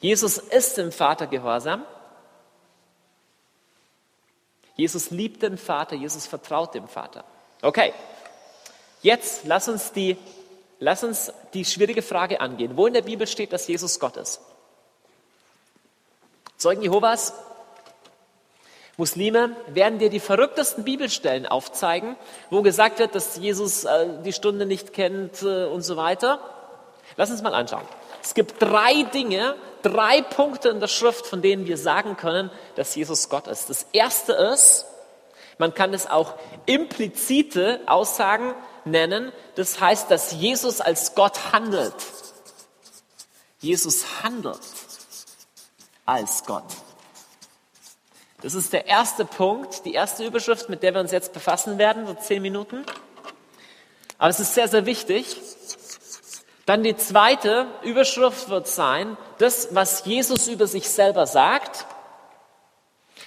[0.00, 1.84] Jesus ist dem Vater gehorsam.
[4.76, 7.24] Jesus liebt den Vater, Jesus vertraut dem Vater.
[7.62, 7.92] Okay,
[9.02, 10.16] jetzt lass uns die,
[10.80, 12.76] lass uns die schwierige Frage angehen.
[12.76, 14.40] Wo in der Bibel steht, dass Jesus Gott ist?
[16.56, 17.34] Zeugen Jehovas,
[18.96, 22.16] Muslime werden dir die verrücktesten Bibelstellen aufzeigen,
[22.50, 26.38] wo gesagt wird, dass Jesus äh, die Stunde nicht kennt äh, und so weiter.
[27.16, 27.86] Lass uns mal anschauen.
[28.22, 32.94] Es gibt drei Dinge, drei Punkte in der Schrift, von denen wir sagen können, dass
[32.94, 33.70] Jesus Gott ist.
[33.70, 34.86] Das erste ist,
[35.58, 36.34] Man kann es auch
[36.66, 39.32] implizite Aussagen nennen.
[39.54, 41.94] Das heißt, dass Jesus als Gott handelt.
[43.60, 44.58] Jesus handelt
[46.04, 46.64] als Gott.
[48.42, 52.06] Das ist der erste Punkt, die erste Überschrift, mit der wir uns jetzt befassen werden,
[52.06, 52.84] so zehn Minuten.
[54.18, 55.36] Aber es ist sehr, sehr wichtig.
[56.66, 61.86] Dann die zweite Überschrift wird sein, das, was Jesus über sich selber sagt.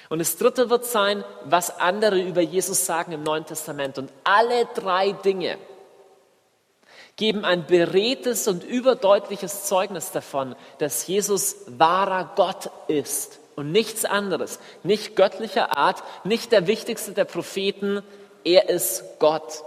[0.09, 3.97] Und das dritte wird sein, was andere über Jesus sagen im Neuen Testament.
[3.97, 5.57] Und alle drei Dinge
[7.15, 14.59] geben ein beredtes und überdeutliches Zeugnis davon, dass Jesus wahrer Gott ist und nichts anderes,
[14.83, 18.03] nicht göttlicher Art, nicht der wichtigste der Propheten,
[18.43, 19.63] er ist Gott.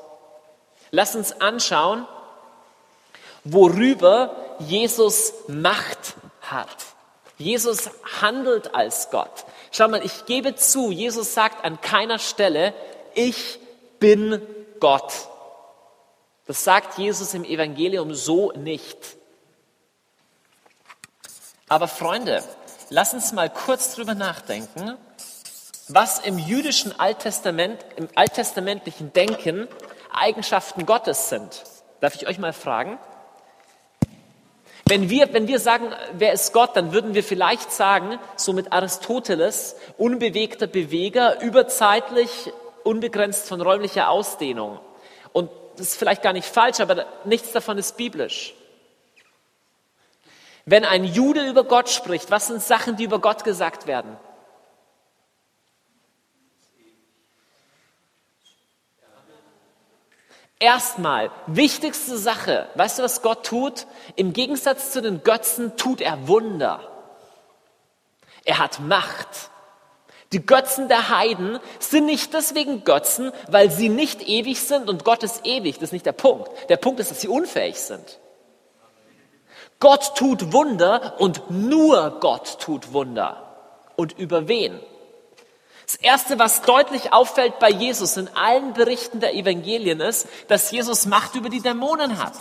[0.91, 2.07] Lass uns anschauen,
[3.45, 6.87] worüber Jesus Macht hat.
[7.39, 9.45] Jesus handelt als Gott.
[9.71, 12.75] Schau mal, ich gebe zu, Jesus sagt an keiner Stelle,
[13.15, 13.59] ich
[14.01, 14.43] bin
[14.81, 15.13] Gott.
[16.47, 18.97] Das sagt Jesus im Evangelium so nicht.
[21.69, 22.43] Aber Freunde,
[22.91, 24.97] lass uns mal kurz drüber nachdenken,
[25.89, 29.69] was im jüdischen Alttestament, im alttestamentlichen Denken
[30.13, 31.65] Eigenschaften Gottes sind.
[32.01, 32.99] Darf ich euch mal fragen?
[34.87, 38.73] Wenn wir, wenn wir sagen, wer ist Gott, dann würden wir vielleicht sagen, so mit
[38.73, 42.31] Aristoteles, unbewegter Beweger, überzeitlich,
[42.85, 44.79] unbegrenzt von räumlicher Ausdehnung.
[45.35, 48.55] Und das ist vielleicht gar nicht falsch, aber nichts davon ist biblisch.
[50.71, 54.19] Wenn ein Jude über Gott spricht, was sind Sachen, die über Gott gesagt werden?
[60.61, 63.87] Erstmal, wichtigste Sache, weißt du, was Gott tut?
[64.15, 66.81] Im Gegensatz zu den Götzen tut er Wunder.
[68.45, 69.51] Er hat Macht.
[70.33, 75.23] Die Götzen der Heiden sind nicht deswegen Götzen, weil sie nicht ewig sind und Gott
[75.23, 75.77] ist ewig.
[75.77, 76.51] Das ist nicht der Punkt.
[76.69, 78.19] Der Punkt ist, dass sie unfähig sind.
[79.81, 83.45] Gott tut Wunder und nur Gott tut Wunder.
[83.97, 84.81] Und über wen?
[85.87, 91.07] Das Erste, was deutlich auffällt bei Jesus in allen Berichten der Evangelien ist, dass Jesus
[91.07, 92.35] Macht über die Dämonen hat.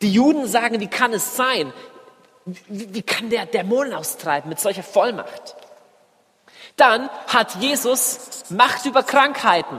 [0.00, 1.72] Die Juden sagen, wie kann es sein?
[2.44, 5.54] Wie, kann der Dämonen austreiben mit solcher Vollmacht?
[6.76, 9.78] Dann hat Jesus Macht über Krankheiten.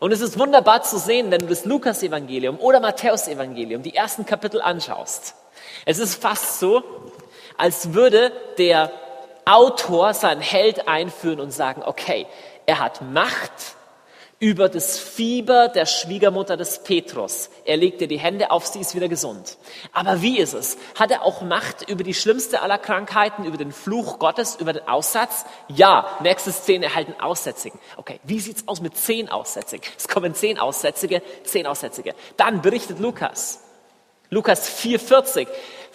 [0.00, 4.60] Und es ist wunderbar zu sehen, wenn du das Lukas-Evangelium oder Matthäus-Evangelium, die ersten Kapitel
[4.60, 5.34] anschaust.
[5.84, 6.82] Es ist fast so,
[7.56, 8.90] als würde der
[9.44, 12.26] Autor seinen Held einführen und sagen, okay,
[12.66, 13.75] er hat Macht
[14.38, 17.48] über das Fieber der Schwiegermutter des Petrus.
[17.64, 19.56] Er legt ihr die Hände auf, sie ist wieder gesund.
[19.94, 20.76] Aber wie ist es?
[20.94, 24.86] Hat er auch Macht über die schlimmste aller Krankheiten, über den Fluch Gottes, über den
[24.86, 25.46] Aussatz?
[25.68, 27.80] Ja, nächste Szene erhalten Aussätzigen.
[27.96, 29.88] Okay, wie sieht's aus mit zehn Aussätzigen?
[29.96, 32.14] Es kommen zehn Aussätzige, zehn Aussätzige.
[32.36, 33.62] Dann berichtet Lukas.
[34.28, 35.46] Lukas 4,40.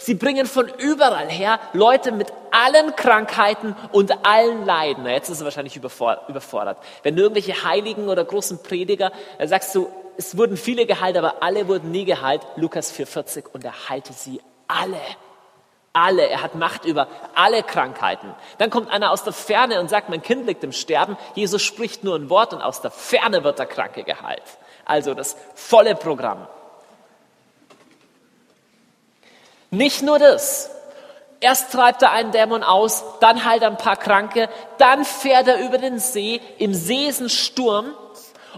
[0.03, 5.03] Sie bringen von überall her Leute mit allen Krankheiten und allen Leiden.
[5.03, 6.77] Na, jetzt ist er wahrscheinlich überfordert.
[7.03, 11.43] Wenn du irgendwelche Heiligen oder großen Prediger, dann sagst du, es wurden viele geheilt, aber
[11.43, 12.41] alle wurden nie geheilt.
[12.55, 14.97] Lukas 4,40 und er heilte sie alle.
[15.93, 16.27] Alle.
[16.27, 18.33] Er hat Macht über alle Krankheiten.
[18.57, 21.15] Dann kommt einer aus der Ferne und sagt, mein Kind liegt im Sterben.
[21.35, 24.41] Jesus spricht nur ein Wort und aus der Ferne wird der Kranke geheilt.
[24.83, 26.47] Also das volle Programm.
[29.71, 30.69] Nicht nur das.
[31.39, 35.59] Erst treibt er einen Dämon aus, dann heilt er ein paar Kranke, dann fährt er
[35.65, 37.95] über den See, im See ist ein Sturm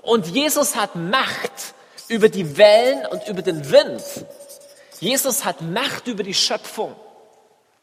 [0.02, 1.73] und Jesus hat Macht
[2.10, 4.04] über die Wellen und über den Wind.
[4.99, 6.93] Jesus hat Macht über die Schöpfung.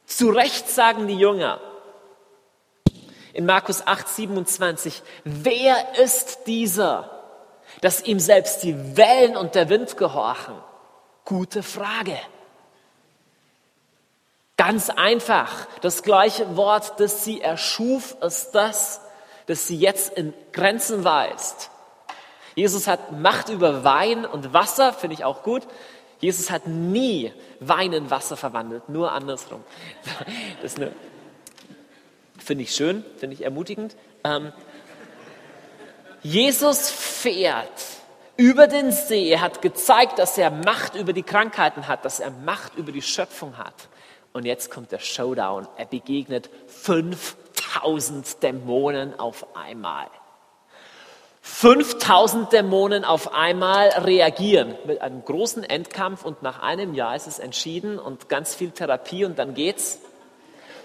[0.05, 1.61] Zu Recht sagen die Jünger
[3.33, 7.11] in Markus 8, 27, wer ist dieser,
[7.81, 10.55] dass ihm selbst die Wellen und der Wind gehorchen?
[11.25, 12.19] Gute Frage.
[14.61, 15.67] Ganz einfach.
[15.81, 19.01] Das gleiche Wort, das sie erschuf, ist das,
[19.47, 21.71] das sie jetzt in Grenzen weist.
[22.55, 25.63] Jesus hat Macht über Wein und Wasser, finde ich auch gut.
[26.19, 29.65] Jesus hat nie Wein in Wasser verwandelt, nur andersrum.
[30.61, 30.75] Das
[32.37, 33.97] finde ich schön, finde ich ermutigend.
[34.25, 34.53] Ähm,
[36.23, 37.81] Jesus fährt
[38.37, 39.31] über den See.
[39.31, 43.01] Er hat gezeigt, dass er Macht über die Krankheiten hat, dass er Macht über die
[43.01, 43.89] Schöpfung hat.
[44.33, 45.67] Und jetzt kommt der Showdown.
[45.77, 50.07] Er begegnet 5000 Dämonen auf einmal.
[51.43, 57.39] 5000 Dämonen auf einmal reagieren mit einem großen Endkampf und nach einem Jahr ist es
[57.39, 60.01] entschieden und ganz viel Therapie und dann geht's.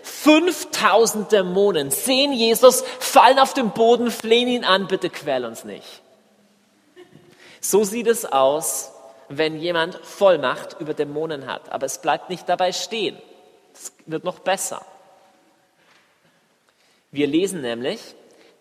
[0.04, 6.02] 5000 Dämonen sehen Jesus, fallen auf den Boden, flehen ihn an, bitte quäl uns nicht.
[7.60, 8.92] So sieht es aus,
[9.30, 11.72] wenn jemand Vollmacht über Dämonen hat.
[11.72, 13.18] Aber es bleibt nicht dabei stehen.
[13.76, 14.86] Es wird noch besser.
[17.12, 18.00] Wir lesen nämlich,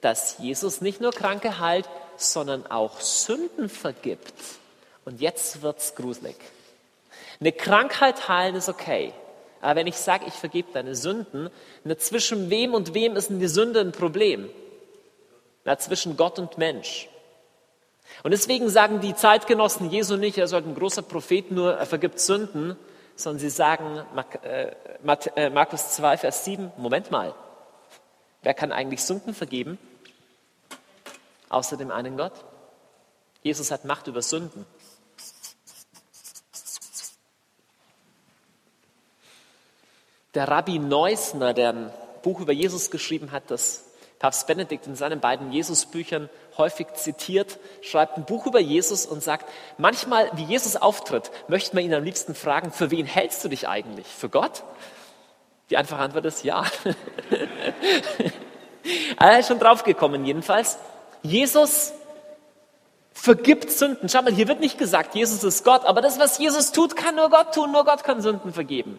[0.00, 4.34] dass Jesus nicht nur Kranke heilt, sondern auch Sünden vergibt.
[5.04, 6.36] Und jetzt wird's gruselig.
[7.40, 9.12] Eine Krankheit heilen ist okay.
[9.60, 11.48] Aber wenn ich sage, ich vergebe deine Sünden,
[11.84, 14.50] na, zwischen wem und wem ist denn die Sünde ein Problem?
[15.64, 17.08] Na, zwischen Gott und Mensch.
[18.22, 22.20] Und deswegen sagen die Zeitgenossen Jesu nicht, er sollte ein großer Prophet, nur er vergibt
[22.20, 22.76] Sünden,
[23.16, 24.02] sondern sie sagen,
[24.42, 24.72] äh,
[25.36, 27.34] äh, Markus 2, Vers 7, Moment mal,
[28.42, 29.78] wer kann eigentlich Sünden vergeben?
[31.48, 32.32] Außer dem einen Gott.
[33.42, 34.66] Jesus hat Macht über Sünden.
[40.34, 43.84] Der Rabbi Neusner, der ein Buch über Jesus geschrieben hat, das
[44.18, 49.46] Papst Benedikt in seinen beiden Jesusbüchern häufig zitiert, schreibt ein Buch über Jesus und sagt,
[49.78, 53.68] manchmal, wie Jesus auftritt, möchte man ihn am liebsten fragen, für wen hältst du dich
[53.68, 54.06] eigentlich?
[54.06, 54.64] Für Gott?
[55.70, 56.64] Die einfache Antwort ist ja.
[59.18, 60.78] er ist schon draufgekommen jedenfalls.
[61.22, 61.92] Jesus
[63.12, 64.08] vergibt Sünden.
[64.08, 67.14] Schau mal, hier wird nicht gesagt, Jesus ist Gott, aber das, was Jesus tut, kann
[67.14, 67.72] nur Gott tun.
[67.72, 68.98] Nur Gott kann Sünden vergeben.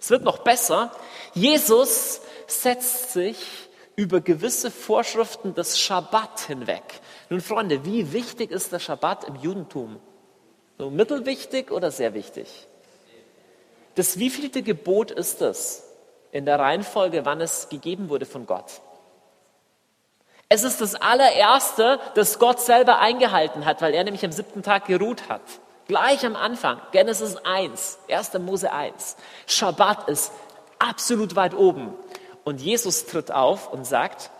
[0.00, 0.90] Es wird noch besser.
[1.34, 3.36] Jesus setzt sich
[3.96, 6.82] über gewisse Vorschriften des Schabbat hinweg.
[7.28, 10.00] Nun, Freunde, wie wichtig ist der Schabbat im Judentum?
[10.78, 12.66] So mittelwichtig oder sehr wichtig?
[13.94, 15.84] Das wievielte Gebot ist es
[16.30, 18.80] in der Reihenfolge, wann es gegeben wurde von Gott?
[20.48, 24.86] Es ist das allererste, das Gott selber eingehalten hat, weil er nämlich am siebten Tag
[24.86, 25.40] geruht hat.
[25.88, 28.34] Gleich am Anfang, Genesis 1, 1.
[28.38, 29.16] Mose 1.
[29.46, 30.32] Schabbat ist
[30.78, 31.94] absolut weit oben.
[32.44, 34.30] Und Jesus tritt auf und sagt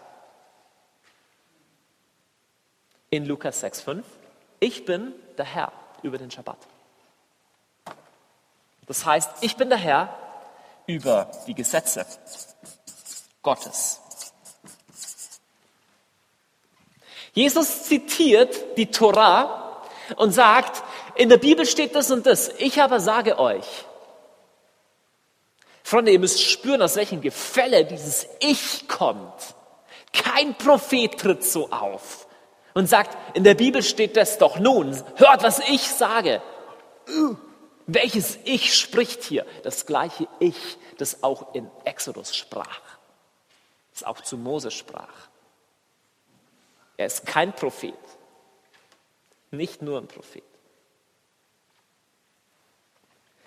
[3.10, 4.02] in Lukas 6,5,
[4.60, 6.58] ich bin der Herr über den Schabbat.
[8.86, 10.16] Das heißt, ich bin der Herr
[10.86, 12.04] über die Gesetze
[13.42, 14.00] Gottes.
[17.32, 19.82] Jesus zitiert die Torah
[20.16, 20.82] und sagt,
[21.14, 22.48] in der Bibel steht das und das.
[22.58, 23.84] Ich aber sage euch,
[25.92, 29.55] Freunde, ihr müsst spüren, aus welchem Gefälle dieses Ich kommt.
[30.14, 32.26] Kein Prophet tritt so auf
[32.72, 36.40] und sagt, in der Bibel steht das doch nun, hört, was ich sage.
[37.87, 39.44] Welches Ich spricht hier?
[39.64, 42.81] Das gleiche Ich, das auch in Exodus sprach,
[43.92, 45.28] das auch zu Mose sprach.
[46.96, 47.92] Er ist kein Prophet,
[49.50, 50.51] nicht nur ein Prophet.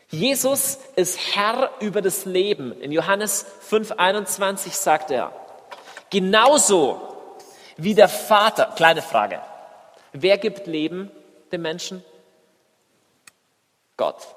[0.10, 2.80] Jesus ist Herr über das Leben.
[2.82, 5.32] In Johannes 5:21 sagt er,
[6.10, 7.02] genauso
[7.78, 9.42] wie der Vater, kleine Frage,
[10.14, 11.12] wer gibt Leben
[11.52, 12.04] dem Menschen?
[13.98, 14.28] Gott.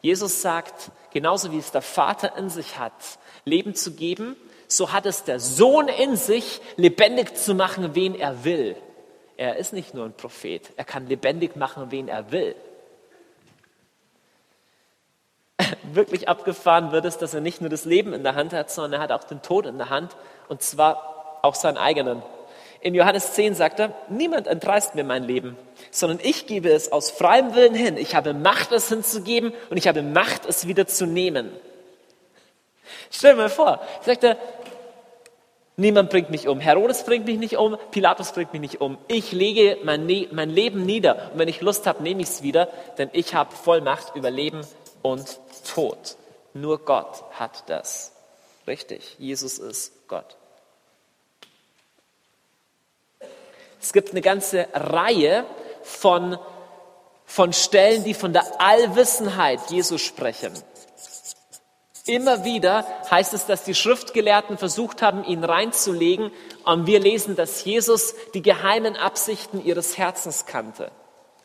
[0.00, 2.92] Jesus sagt, genauso wie es der Vater in sich hat,
[3.44, 4.36] Leben zu geben,
[4.66, 8.76] so hat es der Sohn in sich, lebendig zu machen, wen er will.
[9.36, 12.56] Er ist nicht nur ein Prophet, er kann lebendig machen, wen er will.
[15.92, 18.94] wirklich abgefahren wird, ist, dass er nicht nur das Leben in der Hand hat, sondern
[18.94, 20.16] er hat auch den Tod in der Hand
[20.48, 22.22] und zwar auch seinen eigenen.
[22.80, 25.56] In Johannes 10 sagt er, niemand entreißt mir mein Leben,
[25.92, 27.96] sondern ich gebe es aus freiem Willen hin.
[27.96, 31.52] Ich habe Macht, es hinzugeben und ich habe Macht, es wieder zu nehmen.
[33.10, 34.36] Stell dir mal vor, sagt er,
[35.76, 36.58] niemand bringt mich um.
[36.58, 38.98] Herodes bringt mich nicht um, Pilatus bringt mich nicht um.
[39.06, 42.42] Ich lege mein, ne mein Leben nieder und wenn ich Lust habe, nehme ich es
[42.42, 44.62] wieder, denn ich habe Vollmacht über Leben
[45.02, 46.16] und Tod.
[46.54, 48.12] Nur Gott hat das.
[48.66, 50.36] Richtig, Jesus ist Gott.
[53.80, 55.44] Es gibt eine ganze Reihe
[55.82, 56.38] von,
[57.24, 60.52] von Stellen, die von der Allwissenheit Jesus sprechen.
[62.06, 66.32] Immer wieder heißt es, dass die Schriftgelehrten versucht haben, ihn reinzulegen.
[66.64, 70.90] Und wir lesen, dass Jesus die geheimen Absichten ihres Herzens kannte.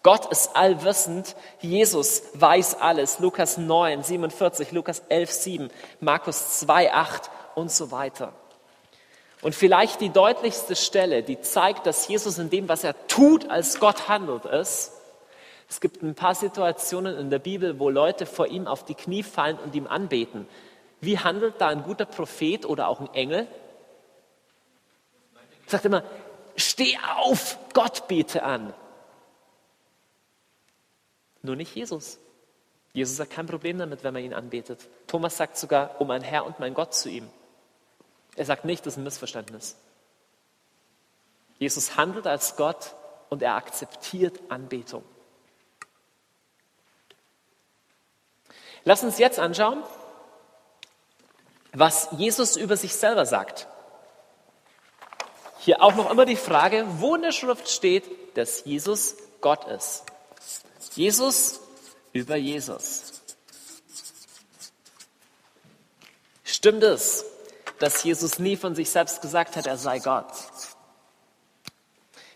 [0.08, 3.20] Gott ist allwissend, Jesus weiß alles.
[3.20, 8.32] Lukas 9, 47, Lukas 11, 7, Markus 2, 8 und so weiter.
[9.42, 13.82] Und vielleicht die deutlichste Stelle, die zeigt, dass Jesus in dem, was er tut, als
[13.82, 14.94] Gott handelt, ist,
[15.68, 19.24] es gibt ein paar Situationen in der Bibel, wo Leute vor ihm auf die Knie
[19.24, 20.48] fallen und ihm anbeten.
[21.02, 23.46] Wie handelt da ein guter Prophet oder auch ein Engel?
[25.66, 26.04] Sagt immer,
[26.56, 28.74] steh auf, Gott bete an.
[31.48, 32.20] Nur nicht Jesus.
[32.92, 34.86] Jesus hat kein Problem damit, wenn man ihn anbetet.
[35.08, 37.30] Thomas sagt sogar, oh mein Herr und mein Gott zu ihm.
[38.36, 39.78] Er sagt nicht, das ist ein Missverständnis.
[41.58, 42.96] Jesus handelt als Gott
[43.30, 45.04] und er akzeptiert Anbetung.
[48.84, 49.84] Lass uns jetzt anschauen,
[51.72, 53.68] was Jesus über sich selber sagt.
[55.60, 60.04] Hier auch noch immer die Frage, wo in der Schrift steht, dass Jesus Gott ist.
[60.96, 61.60] Jesus
[62.14, 63.22] über Jesus.
[66.44, 67.26] Stimmt es,
[67.80, 70.32] dass Jesus nie von sich selbst gesagt hat, er sei Gott?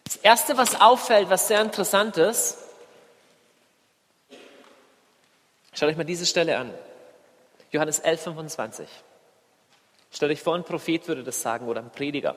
[0.04, 2.58] Das Erste, was auffällt, was sehr interessant ist,
[5.74, 6.74] schaut euch mal diese Stelle an.
[7.72, 8.88] Johannes 11, 25.
[10.12, 12.36] Stellt euch vor, ein Prophet würde das sagen oder ein Prediger.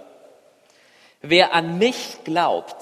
[1.21, 2.77] Wer an mich glaubt,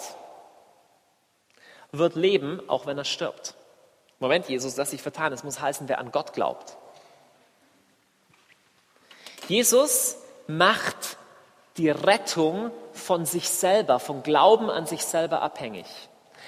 [1.93, 3.55] wird leben, auch wenn er stirbt.
[4.19, 5.33] Moment, Jesus, das sich vertan.
[5.33, 6.77] Es muss heißen, wer an Gott glaubt.
[9.49, 10.17] Jesus
[10.47, 11.19] macht
[11.77, 15.87] die Rettung von sich selber, vom Glauben an sich selber abhängig.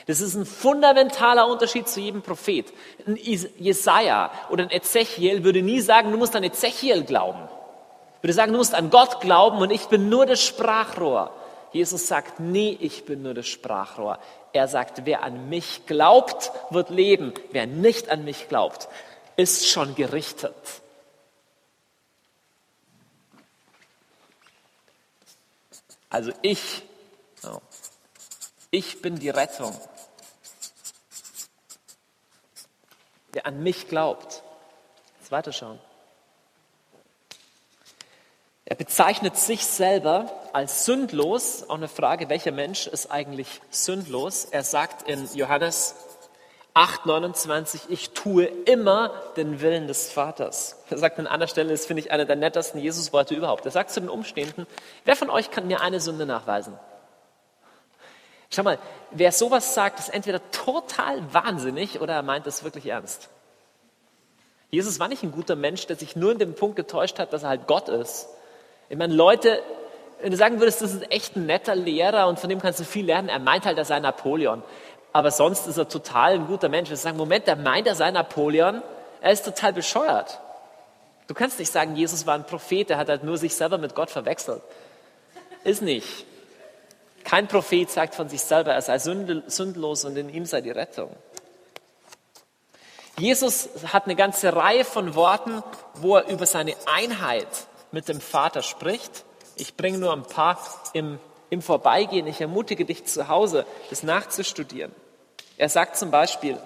[0.07, 2.73] Das ist ein fundamentaler Unterschied zu jedem Prophet.
[3.07, 7.49] Ein Jesaja oder ein Ezechiel würde nie sagen, du musst an Ezechiel glauben.
[8.21, 11.33] Würde sagen, du musst an Gott glauben und ich bin nur das Sprachrohr.
[11.75, 14.21] Jesus sagt nie, ich bin nur das Sprachrohr.
[14.53, 17.35] Er sagt, wer an mich glaubt, wird leben.
[17.51, 18.89] Wer nicht an mich glaubt,
[19.37, 20.55] ist schon gerichtet.
[26.09, 26.85] Also ich,
[28.71, 29.77] ich bin die Rettung.
[33.33, 34.45] Wer an mich glaubt.
[35.19, 35.81] Jetzt weiterschauen.
[38.67, 41.69] Er bezeichnet sich selber als sündlos.
[41.69, 44.47] Auch eine Frage, welcher Mensch ist eigentlich sündlos?
[44.51, 45.95] Er sagt in Johannes
[46.73, 50.83] 8, 29, ich tue immer den Willen des Vaters.
[50.89, 53.65] Er sagt an anderer Stelle, das finde ich einer der nettesten Jesusworte überhaupt.
[53.67, 54.67] Er sagt zu den Umstehenden,
[55.05, 56.77] wer von euch kann mir eine Sünde nachweisen?
[58.51, 58.79] Schau mal,
[59.11, 63.29] wer sowas sagt, ist entweder total wahnsinnig oder er meint es wirklich ernst.
[64.71, 67.45] Jesus war nicht ein guter Mensch, der sich nur in dem Punkt getäuscht hat, dass
[67.45, 68.29] er halt Gott ist,
[68.89, 69.63] ich meine, Leute,
[70.21, 72.85] wenn du sagen würdest, das ist echt ein netter Lehrer und von dem kannst du
[72.85, 74.63] viel lernen, er meint halt, er sei Napoleon.
[75.13, 76.91] Aber sonst ist er total ein guter Mensch.
[76.91, 78.83] Wir sagen, Moment, der meint, er sei Napoleon,
[79.21, 80.41] er ist total bescheuert.
[81.27, 83.95] Du kannst nicht sagen, Jesus war ein Prophet, er hat halt nur sich selber mit
[83.95, 84.63] Gott verwechselt.
[85.63, 86.27] Ist nicht.
[87.25, 91.11] Kein Prophet sagt von sich selber, er sei sündlos und in ihm sei die Rettung.
[93.17, 95.63] Jesus hat eine ganze Reihe von Worten,
[95.95, 97.47] wo er über seine Einheit
[97.95, 99.25] mit dem Vater spricht.
[99.57, 100.59] Ich bringe nur ein paar
[100.93, 101.19] im,
[101.49, 102.27] im Vorbeigehen.
[102.27, 104.93] Ich ermutige dich zu Hause, das nachzustudieren.
[105.57, 106.59] Er sagt zum Beispiel,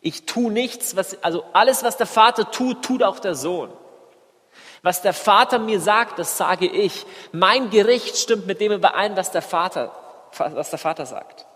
[0.00, 3.70] ich tue nichts, was, also alles, was der Vater tut, tut auch der Sohn.
[4.82, 7.06] Was der Vater mir sagt, das sage ich.
[7.32, 9.92] Mein Gericht stimmt mit dem überein, was der Vater,
[10.36, 11.46] was der Vater sagt.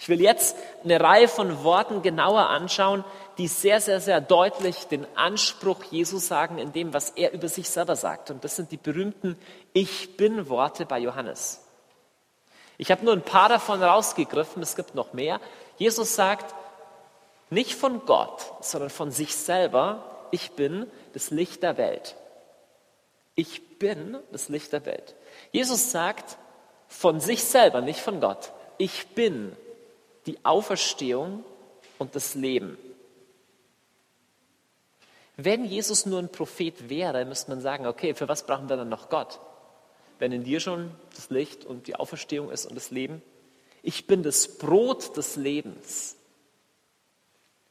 [0.00, 3.04] Ich will jetzt eine Reihe von Worten genauer anschauen,
[3.36, 7.68] die sehr, sehr, sehr deutlich den Anspruch Jesus sagen in dem, was er über sich
[7.68, 8.30] selber sagt.
[8.30, 9.38] Und das sind die berühmten
[9.74, 11.62] Ich bin Worte bei Johannes.
[12.78, 15.38] Ich habe nur ein paar davon rausgegriffen, es gibt noch mehr.
[15.76, 16.54] Jesus sagt
[17.50, 22.16] nicht von Gott, sondern von sich selber, ich bin das Licht der Welt.
[23.34, 25.14] Ich bin das Licht der Welt.
[25.52, 26.38] Jesus sagt
[26.88, 29.54] von sich selber, nicht von Gott, ich bin
[30.26, 31.44] die Auferstehung
[31.98, 32.76] und das Leben.
[35.36, 38.90] Wenn Jesus nur ein Prophet wäre, müsste man sagen, okay, für was brauchen wir dann
[38.90, 39.40] noch Gott?
[40.18, 43.22] Wenn in dir schon das Licht und die Auferstehung ist und das Leben.
[43.82, 46.16] Ich bin das Brot des Lebens.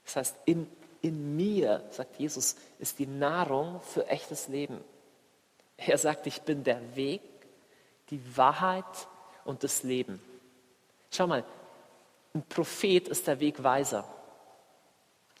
[0.04, 0.66] Das heißt, in,
[1.02, 4.80] in mir, sagt Jesus, ist die Nahrung für echtes Leben.
[5.76, 7.22] Er sagt, ich bin der Weg,
[8.10, 8.84] die Wahrheit
[9.44, 10.20] und das Leben.
[11.12, 11.44] Schau mal,
[12.34, 14.04] ein Prophet ist der Wegweiser.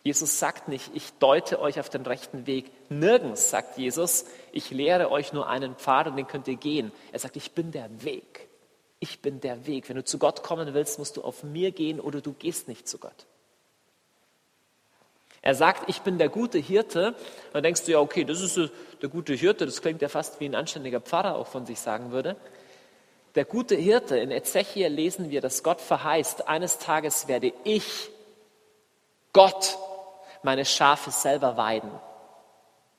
[0.02, 2.70] Jesus sagt nicht, ich deute euch auf den rechten Weg.
[2.88, 6.90] Nirgends sagt Jesus, ich lehre euch nur einen Pfad und den könnt ihr gehen.
[7.12, 8.48] Er sagt, ich bin der Weg.
[8.98, 9.88] Ich bin der Weg.
[9.88, 12.88] Wenn du zu Gott kommen willst, musst du auf mir gehen oder du gehst nicht
[12.88, 13.26] zu Gott.
[15.42, 17.14] Er sagt, ich bin der gute Hirte.
[17.52, 18.58] Dann denkst du ja, okay, das ist
[19.00, 19.66] der gute Hirte.
[19.66, 22.36] Das klingt ja fast wie ein anständiger Pfarrer auch von sich sagen würde.
[23.34, 28.10] Der gute Hirte, in Ezechiel lesen wir, dass Gott verheißt, eines Tages werde ich,
[29.32, 29.78] Gott,
[30.42, 31.90] meine Schafe selber weiden.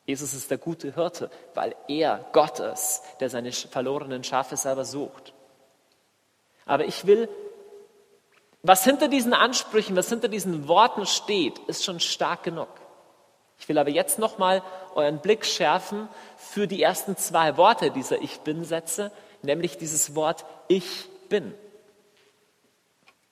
[0.06, 5.34] Jesus ist der gute Hirte, weil er Gott ist, der seine verlorenen Schafe selber sucht.
[6.66, 7.28] Aber ich will
[8.64, 12.70] Was hinter diesen Ansprüchen, was hinter diesen Worten steht, ist schon stark genug.
[13.58, 14.62] Ich will aber jetzt nochmal
[14.96, 16.08] euren Blick schärfen
[16.38, 19.12] für die ersten zwei Worte dieser Ich bin-Sätze,
[19.44, 21.54] nämlich dieses Wort Ich bin.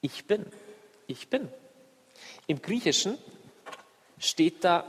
[0.02, 0.46] Ich bin.
[1.08, 1.50] Ich bin.
[2.48, 3.18] Im Griechischen
[4.18, 4.86] steht da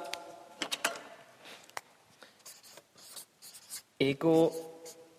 [3.98, 4.54] Ego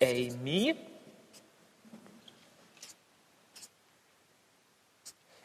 [0.00, 0.74] eimi.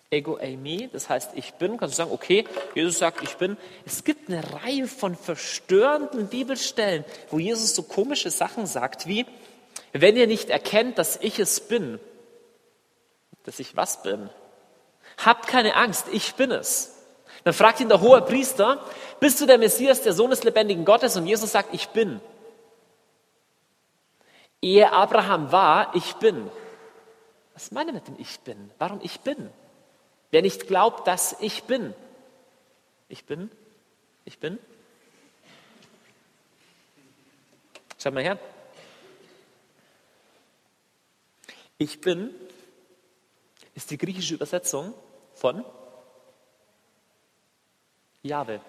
[0.10, 3.58] Ego eimi, das heißt ich bin, kannst du sagen, okay, Jesus sagt ich bin.
[3.86, 9.26] Es gibt eine Reihe von verstörenden Bibelstellen, wo Jesus so komische Sachen sagt wie,
[10.02, 12.00] wenn ihr nicht erkennt, dass ich es bin,
[13.44, 14.30] dass ich was bin,
[15.24, 16.94] habt keine Angst, ich bin es.
[17.44, 18.84] Dann fragt ihn der hohe Priester,
[19.20, 21.16] bist du der Messias, der Sohn des lebendigen Gottes?
[21.16, 22.20] Und Jesus sagt, ich bin.
[24.62, 26.50] Ehe Abraham war, ich bin.
[27.54, 28.72] Was meine mit dem Ich bin?
[28.78, 29.50] Warum ich bin?
[30.32, 31.94] Wer nicht glaubt, dass ich bin.
[33.08, 33.50] Ich bin,
[34.26, 34.60] ich bin.
[37.98, 38.38] Schaut mal her.
[41.78, 42.34] Ich bin
[43.78, 44.96] ist die griechische Übersetzung
[45.36, 45.64] von
[48.24, 48.60] Jahwe,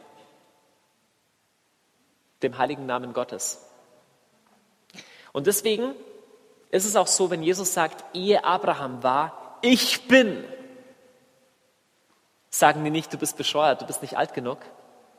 [2.43, 3.67] dem heiligen Namen Gottes.
[5.33, 5.95] Und deswegen
[6.71, 10.45] ist es auch so, wenn Jesus sagt, ehe Abraham war, ich bin,
[12.51, 14.59] sagen die nicht, du bist bescheuert, du bist nicht alt genug,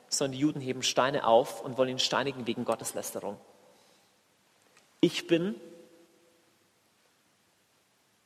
[0.08, 3.40] sondern die Juden heben Steine auf und wollen ihn steinigen wegen Gotteslästerung.
[5.02, 5.60] Ich bin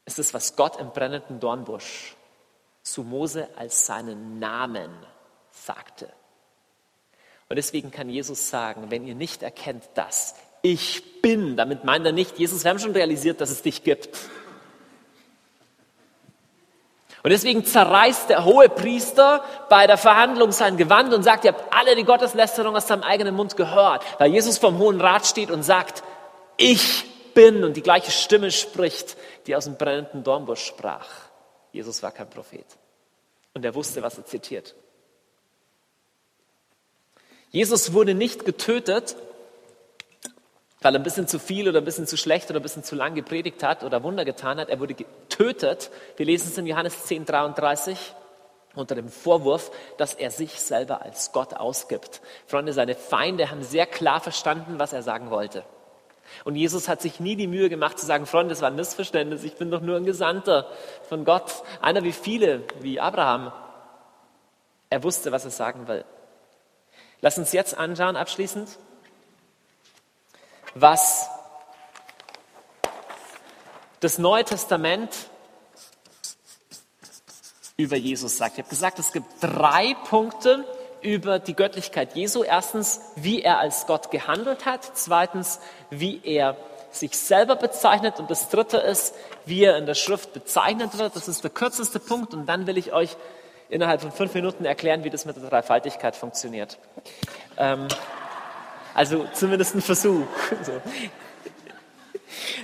[0.05, 2.15] ist es, was Gott im brennenden Dornbusch
[2.81, 4.91] zu Mose als seinen Namen
[5.51, 6.09] sagte.
[7.49, 12.11] Und deswegen kann Jesus sagen, wenn ihr nicht erkennt, dass ich bin, damit meint er
[12.11, 14.09] nicht, Jesus, wir haben schon realisiert, dass es dich gibt.
[17.21, 21.73] Und deswegen zerreißt der hohe Priester bei der Verhandlung sein Gewand und sagt, ihr habt
[21.73, 25.63] alle die Gotteslästerung aus seinem eigenen Mund gehört, weil Jesus vom Hohen Rat steht und
[25.63, 26.03] sagt,
[26.57, 29.17] ich bin und die gleiche Stimme spricht,
[29.47, 31.07] die aus dem brennenden Dornbusch sprach.
[31.71, 32.65] Jesus war kein Prophet
[33.53, 34.75] und er wusste, was er zitiert.
[37.51, 39.15] Jesus wurde nicht getötet,
[40.81, 42.95] weil er ein bisschen zu viel oder ein bisschen zu schlecht oder ein bisschen zu
[42.95, 44.69] lang gepredigt hat oder Wunder getan hat.
[44.69, 45.91] Er wurde getötet.
[46.17, 47.97] Wir lesen es in Johannes 10, 33
[48.75, 52.21] unter dem Vorwurf, dass er sich selber als Gott ausgibt.
[52.47, 55.63] Freunde, seine Feinde haben sehr klar verstanden, was er sagen wollte.
[56.43, 59.43] Und Jesus hat sich nie die Mühe gemacht zu sagen, Freunde, das war ein Missverständnis,
[59.43, 60.67] ich bin doch nur ein Gesandter
[61.07, 63.51] von Gott, einer wie viele, wie Abraham.
[64.89, 66.05] Er wusste, was er sagen will.
[67.21, 68.77] Lass uns jetzt anschauen, abschließend,
[70.75, 71.29] was
[74.01, 75.09] das Neue Testament
[77.77, 78.53] über Jesus sagt.
[78.53, 80.65] Ich habe gesagt, es gibt drei Punkte,
[81.03, 82.43] über die Göttlichkeit Jesu.
[82.43, 84.89] Erstens, wie er als Gott gehandelt hat.
[84.95, 86.57] Zweitens, wie er
[86.91, 88.19] sich selber bezeichnet.
[88.19, 89.13] Und das dritte ist,
[89.45, 91.15] wie er in der Schrift bezeichnet wird.
[91.15, 92.33] Das ist der kürzeste Punkt.
[92.33, 93.15] Und dann will ich euch
[93.69, 96.77] innerhalb von fünf Minuten erklären, wie das mit der Dreifaltigkeit funktioniert.
[97.57, 97.87] Ähm,
[98.93, 100.25] also zumindest ein Versuch.
[100.63, 100.81] So.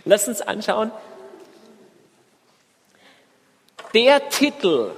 [0.06, 0.92] Lass uns anschauen.
[3.94, 4.92] Der Titel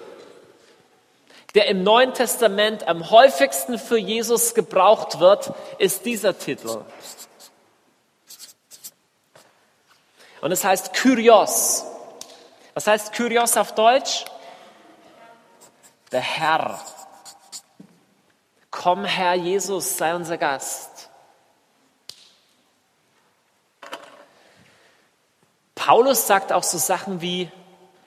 [1.55, 6.83] der im Neuen Testament am häufigsten für Jesus gebraucht wird, ist dieser Titel.
[10.41, 11.85] Und es heißt Kyrios.
[12.73, 14.25] Was heißt Kyrios auf Deutsch?
[16.11, 16.79] Der Herr.
[18.69, 21.09] Komm, Herr Jesus, sei unser Gast.
[25.75, 27.51] Paulus sagt auch so Sachen wie,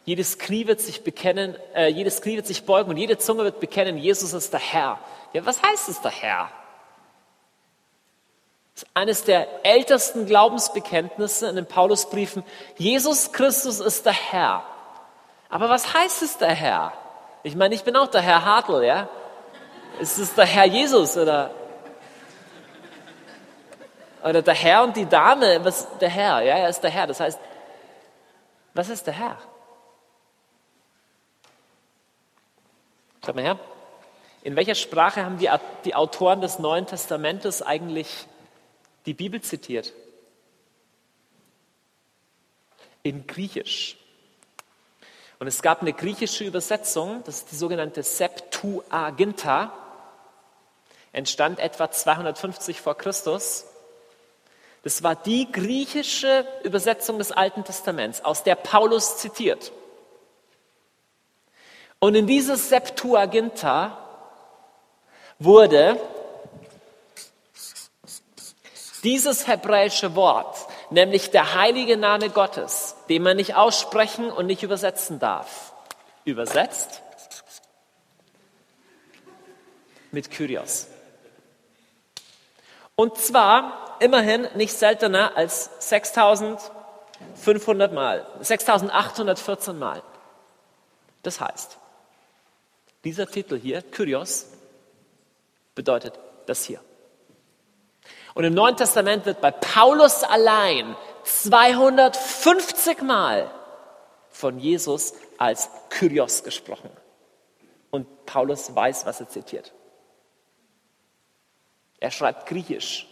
[0.05, 3.61] jedes Knie wird sich bekennen, äh, jedes Knie wird sich beugen und jede Zunge wird
[3.61, 4.99] bekennen, Jesus ist der Herr.
[5.33, 6.51] Ja, was heißt es der Herr?
[8.75, 12.45] Das ist eines der ältesten Glaubensbekenntnisse in den Paulusbriefen.
[12.77, 14.65] Jesus Christus ist der Herr.
[15.49, 16.93] Aber was heißt es der Herr?
[17.43, 19.09] Ich meine, ich bin auch der Herr Hartl, ja?
[20.01, 21.51] Ist es der Herr Jesus oder,
[24.23, 25.65] oder der Herr und die Dame?
[25.65, 27.07] Was, der Herr, ja, er ist der Herr.
[27.07, 27.39] Das heißt,
[28.75, 29.39] was ist der Herr?
[33.25, 33.59] Schaut mal her.
[34.43, 35.49] In welcher Sprache haben die,
[35.87, 38.27] die Autoren des Neuen Testamentes eigentlich
[39.07, 39.95] die Bibel zitiert?
[43.03, 43.97] In Griechisch.
[45.39, 49.73] Und es gab eine griechische Übersetzung, das ist die sogenannte Septuaginta,
[51.13, 53.65] entstand etwa 250 vor Christus.
[54.83, 59.73] Das war die griechische Übersetzung des Alten Testaments, aus der Paulus zitiert.
[62.05, 63.97] Und in dieses Septuaginta
[65.39, 65.99] wurde
[69.03, 75.19] dieses hebräische Wort, nämlich der heilige Name Gottes, den man nicht aussprechen und nicht übersetzen
[75.19, 75.73] darf,
[76.27, 77.01] übersetzt
[80.13, 80.89] mit Kyrios.
[82.97, 90.03] Und zwar immerhin nicht seltener als 6500 Mal, 6814 Mal.
[91.23, 91.79] Das heißt,
[93.05, 94.47] dieser Titel hier, Kyrios,
[95.75, 96.81] bedeutet das hier.
[98.35, 103.51] Und im Neuen Testament wird bei Paulus allein 250 Mal
[104.31, 106.91] von Jesus als Kyrios gesprochen.
[107.91, 109.73] Und Paulus weiß, was er zitiert.
[112.01, 113.09] Er schreibt Griechisch.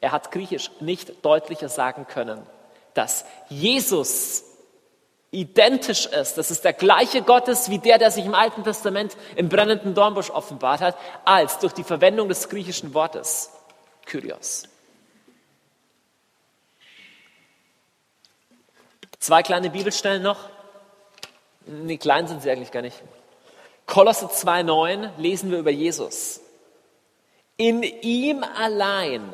[0.00, 2.46] Er hat Griechisch nicht deutlicher sagen können,
[2.94, 4.44] dass Jesus
[5.30, 9.16] identisch ist, dass es der gleiche Gott ist wie der, der sich im Alten Testament
[9.36, 13.50] im brennenden Dornbusch offenbart hat, als durch die Verwendung des griechischen Wortes
[14.06, 14.64] Kyrios.
[19.18, 20.38] Zwei kleine Bibelstellen noch.
[21.66, 23.02] Nee, klein sind sie eigentlich gar nicht.
[23.84, 26.40] Kolosse 2,9 lesen wir über Jesus.
[27.56, 29.32] In ihm allein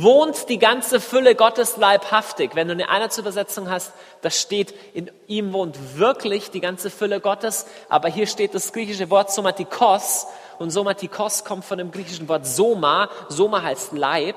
[0.00, 2.54] wohnt die ganze Fülle Gottes leibhaftig.
[2.54, 7.66] Wenn du eine Einheitsübersetzung hast, da steht, in ihm wohnt wirklich die ganze Fülle Gottes,
[7.90, 10.26] aber hier steht das griechische Wort somatikos
[10.58, 13.10] und somatikos kommt von dem griechischen Wort soma.
[13.28, 14.36] Soma heißt Leib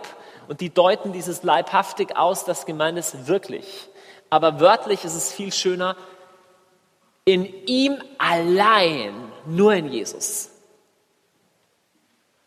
[0.49, 3.88] und die deuten dieses leibhaftig aus, das gemeint ist wirklich.
[4.30, 5.95] Aber wörtlich ist es viel schöner,
[7.24, 10.49] in ihm allein, nur in Jesus,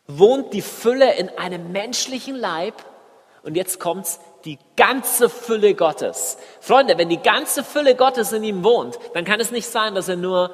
[0.05, 2.75] wohnt die Fülle in einem menschlichen Leib
[3.49, 6.37] und jetzt kommt's, die ganze Fülle Gottes.
[6.61, 10.07] Freunde, wenn die ganze Fülle Gottes in ihm wohnt, dann kann es nicht sein, dass
[10.07, 10.51] er nur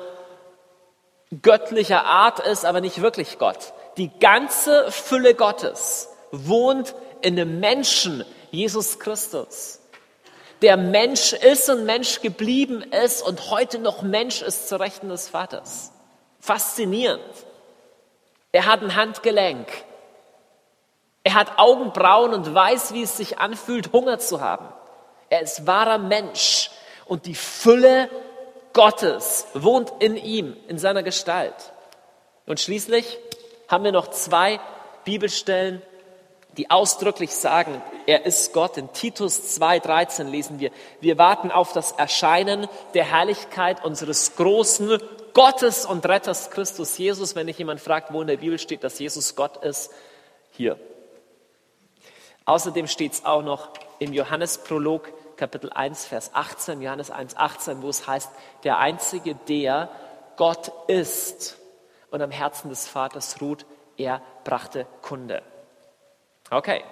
[1.41, 3.73] göttlicher Art ist, aber nicht wirklich Gott.
[3.97, 9.81] Die ganze Fülle Gottes wohnt in einem Menschen, Jesus Christus.
[10.61, 15.27] Der Mensch ist und Mensch geblieben ist und heute noch Mensch ist zu Rechten des
[15.27, 15.91] Vaters.
[16.39, 17.21] Faszinierend.
[18.53, 19.67] Er hat ein Handgelenk.
[21.25, 24.67] Er hat Augenbrauen und weiß, wie es sich anfühlt, Hunger zu haben.
[25.31, 26.69] Er ist wahrer Mensch
[27.05, 28.11] und die Fülle
[28.73, 31.55] Gottes wohnt in ihm, in seiner Gestalt.
[32.45, 33.17] Und schließlich
[33.67, 34.59] haben wir noch zwei
[35.03, 35.81] Bibelstellen,
[36.57, 38.77] die ausdrücklich sagen, er ist Gott.
[38.77, 40.69] In Titus 2.13 lesen wir,
[41.01, 45.01] wir warten auf das Erscheinen der Herrlichkeit unseres großen
[45.33, 47.35] Gottes und Retters Christus Jesus.
[47.35, 49.91] Wenn dich jemand fragt, wo in der Bibel steht, dass Jesus Gott ist,
[50.51, 50.77] hier.
[52.45, 53.69] Außerdem steht es auch noch
[53.99, 58.29] im Johannesprolog Kapitel 1, Vers 18, Johannes 1, 18, wo es heißt,
[58.63, 59.89] der Einzige, der
[60.37, 61.57] Gott ist
[62.11, 63.65] und am Herzen des Vaters ruht,
[63.97, 65.41] er brachte Kunde.
[66.51, 66.83] Okay,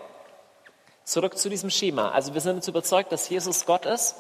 [1.03, 2.11] zurück zu diesem Schema.
[2.11, 4.15] Also wir sind uns überzeugt, dass Jesus Gott ist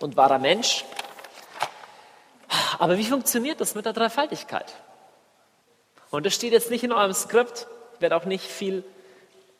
[0.00, 0.84] und wahrer Mensch.
[2.78, 4.74] Aber wie funktioniert das mit der Dreifaltigkeit?
[6.10, 7.68] Und das steht jetzt nicht in eurem Skript.
[8.00, 8.84] Werde auch nicht viel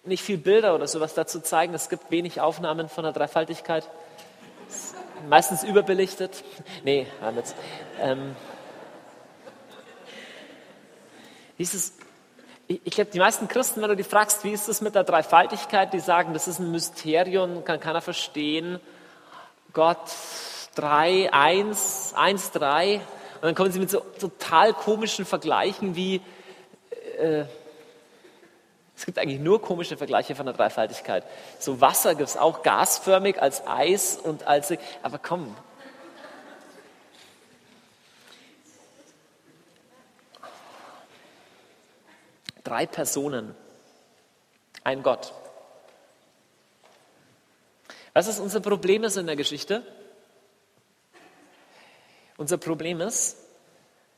[0.04, 1.74] nicht viel Bilder oder sowas dazu zeigen.
[1.74, 3.88] Es gibt wenig Aufnahmen von der Dreifaltigkeit.
[5.28, 6.42] Meistens überbelichtet.
[6.82, 7.54] Nee, jetzt.
[8.00, 8.34] Ähm,
[11.58, 11.92] dieses,
[12.66, 15.04] ich, ich glaube, die meisten Christen, wenn du die fragst, wie ist das mit der
[15.04, 18.80] Dreifaltigkeit, die sagen, das ist ein Mysterium, kann keiner verstehen.
[19.72, 20.10] Gott,
[20.74, 22.96] drei, eins, eins, drei.
[23.36, 26.20] Und dann kommen sie mit so total komischen Vergleichen wie,
[27.18, 27.44] äh,
[29.02, 31.24] es gibt eigentlich nur komische Vergleiche von der Dreifaltigkeit.
[31.58, 34.72] So Wasser gibt es auch gasförmig als Eis und als.
[35.02, 35.56] Aber komm.
[42.62, 43.56] Drei Personen,
[44.84, 45.32] ein Gott.
[48.12, 49.84] Was ist unser Problem ist in der Geschichte?
[52.36, 53.36] Unser Problem ist,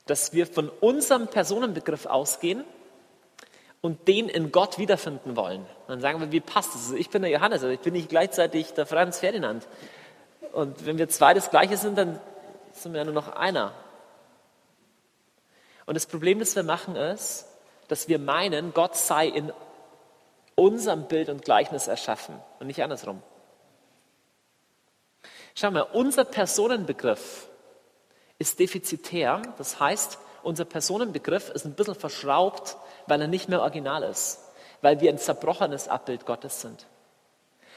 [0.05, 2.63] dass wir von unserem Personenbegriff ausgehen
[3.85, 5.63] und den in Gott wiederfinden wollen.
[5.87, 6.85] dann sagen wir, wie passt das?
[6.85, 9.67] Also ich bin der Johannes, aber ich bin nicht gleichzeitig der Franz Ferdinand.
[10.53, 12.19] Und wenn wir zwei das Gleiche sind, dann
[12.71, 13.73] sind wir ja nur noch einer.
[15.85, 17.45] Und das Problem, das wir machen, ist,
[17.87, 19.53] dass wir meinen, Gott sei in
[20.55, 23.21] unserem Bild und Gleichnis erschaffen und nicht andersrum.
[25.53, 27.47] Schau mal, unser Personenbegriff
[28.39, 29.43] ist defizitär.
[29.59, 32.77] Das heißt, unser Personenbegriff ist ein bisschen verschraubt
[33.07, 34.39] weil er nicht mehr original ist,
[34.81, 36.85] weil wir ein zerbrochenes Abbild Gottes sind.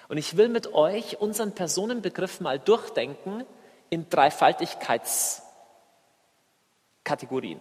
[0.08, 3.44] Und ich will mit euch unseren Personenbegriff mal durchdenken
[3.90, 5.44] in Dreifaltigkeitskategorien.
[7.04, 7.60] Kategorien.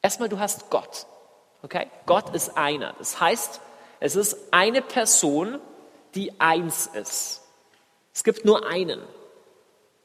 [0.00, 1.06] Erstmal, du hast Gott.
[1.62, 1.88] Okay?
[2.06, 2.94] Gott ist einer.
[2.98, 3.60] Das heißt,
[4.00, 5.60] es ist eine Person,
[6.14, 7.42] die eins ist.
[8.14, 9.02] Es gibt nur einen.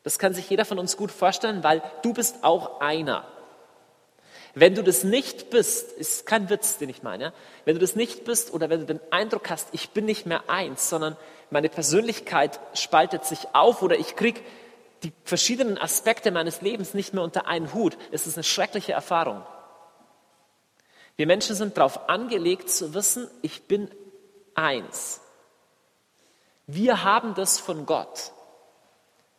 [0.03, 3.25] Das kann sich jeder von uns gut vorstellen, weil du bist auch einer.
[4.55, 7.33] Wenn du das nicht bist, ist kein Witz, den ich meine,
[7.65, 10.47] wenn du das nicht bist oder wenn du den Eindruck hast, ich bin nicht mehr
[10.47, 11.17] eins, sondern
[11.49, 14.43] meine Persönlichkeit spaltet sich auf oder ich krieg
[15.01, 19.43] die verschiedenen Aspekte meines Lebens nicht mehr unter einen Hut, es ist eine schreckliche Erfahrung.
[21.15, 23.89] Wir Menschen sind darauf angelegt zu wissen, ich bin
[24.55, 25.21] eins.
[26.67, 28.31] Wir haben das von Gott.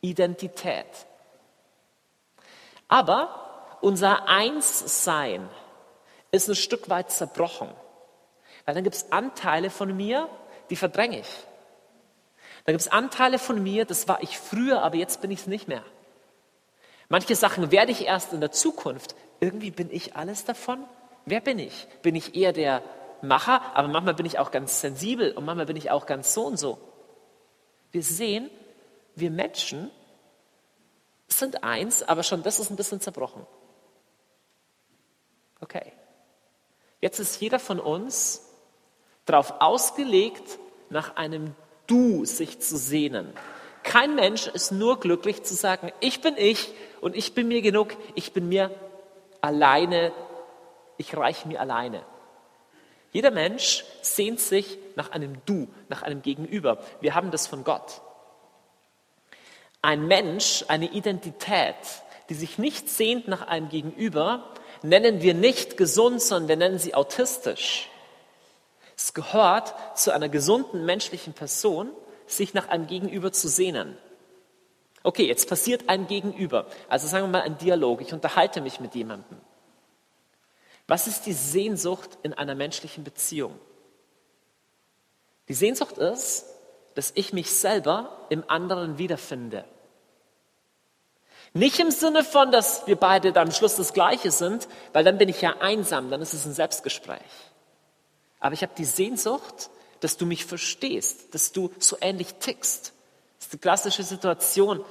[0.01, 0.85] Identität.
[2.87, 3.44] Aber
[3.81, 5.49] unser Einssein
[6.31, 7.69] ist ein Stück weit zerbrochen.
[8.65, 10.27] Weil dann gibt es Anteile von mir,
[10.69, 11.45] die verdränge ich.
[12.65, 15.47] Dann gibt es Anteile von mir, das war ich früher, aber jetzt bin ich es
[15.47, 15.83] nicht mehr.
[17.09, 19.15] Manche Sachen werde ich erst in der Zukunft.
[19.39, 20.83] Irgendwie bin ich alles davon.
[21.25, 21.87] Wer bin ich?
[22.01, 22.81] Bin ich eher der
[23.21, 26.45] Macher, aber manchmal bin ich auch ganz sensibel und manchmal bin ich auch ganz so
[26.45, 26.79] und so.
[27.91, 28.49] Wir sehen,
[29.15, 29.91] wir Menschen
[31.27, 33.45] sind eins, aber schon das ist ein bisschen zerbrochen.
[35.65, 35.93] Okay.
[37.01, 38.47] Jetzt ist jeder von uns
[39.25, 40.59] darauf ausgelegt,
[40.91, 41.55] nach einem
[41.87, 43.33] Du sich zu sehnen.
[43.81, 47.95] Kein Mensch ist nur glücklich zu sagen, ich bin ich und ich bin mir genug,
[48.13, 48.69] ich bin mir
[49.41, 50.13] alleine,
[50.97, 52.05] ich reiche mir alleine.
[53.11, 56.77] Jeder Mensch sehnt sich nach einem Du, nach einem Gegenüber.
[57.01, 58.01] Wir haben das von Gott.
[59.81, 61.75] Ein Mensch, eine Identität,
[62.29, 64.51] die sich nicht sehnt nach einem Gegenüber,
[64.81, 67.89] nennen wir nicht gesund, sondern wir nennen sie autistisch.
[68.97, 71.89] Es gehört zu einer gesunden menschlichen Person,
[72.27, 73.97] sich nach einem Gegenüber zu sehnen.
[75.03, 76.65] Okay, jetzt passiert ein Gegenüber.
[76.89, 78.01] Also sagen wir mal ein Dialog.
[78.01, 79.37] Ich unterhalte mich mit jemandem.
[80.87, 83.59] Was ist die Sehnsucht in einer menschlichen Beziehung?
[85.47, 86.45] Die Sehnsucht ist,
[86.95, 89.65] dass ich mich selber im anderen wiederfinde.
[91.55, 95.17] Nicht im Sinne von, dass wir beide dann am Schluss das Gleiche sind, weil dann
[95.17, 97.21] bin ich ja einsam, dann ist es ein Selbstgespräch.
[98.41, 99.69] Aber ich habe die Sehnsucht,
[100.01, 102.91] dass du mich verstehst, dass du so ähnlich tickst.
[103.37, 104.83] Das ist die klassische Situation.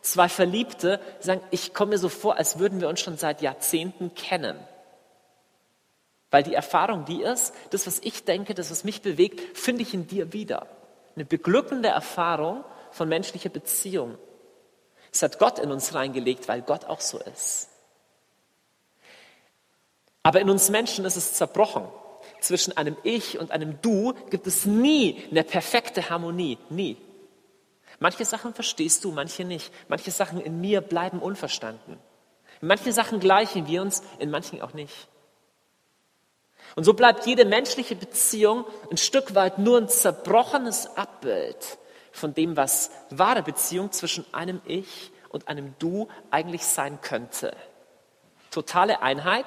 [0.00, 4.14] Zwei Verliebte sagen, ich komme mir so vor, als würden wir uns schon seit Jahrzehnten
[4.14, 4.58] kennen.
[6.30, 9.92] Weil die Erfahrung, die ist, das, was ich denke, das, was mich bewegt, finde ich
[9.92, 10.66] in dir wieder.
[11.14, 14.16] Eine beglückende Erfahrung von menschlicher Beziehung.
[15.16, 17.68] Es hat Gott in uns reingelegt, weil Gott auch so ist.
[20.22, 21.88] Aber in uns Menschen ist es zerbrochen.
[22.40, 26.58] Zwischen einem Ich und einem Du gibt es nie eine perfekte Harmonie.
[26.68, 26.98] Nie.
[27.98, 29.72] Manche Sachen verstehst du, manche nicht.
[29.88, 31.98] Manche Sachen in mir bleiben unverstanden.
[32.60, 35.08] In manchen Sachen gleichen wir uns, in manchen auch nicht.
[36.74, 41.78] Und so bleibt jede menschliche Beziehung ein Stück weit nur ein zerbrochenes Abbild
[42.16, 47.54] von dem, was wahre Beziehung zwischen einem Ich und einem Du eigentlich sein könnte.
[48.50, 49.46] Totale Einheit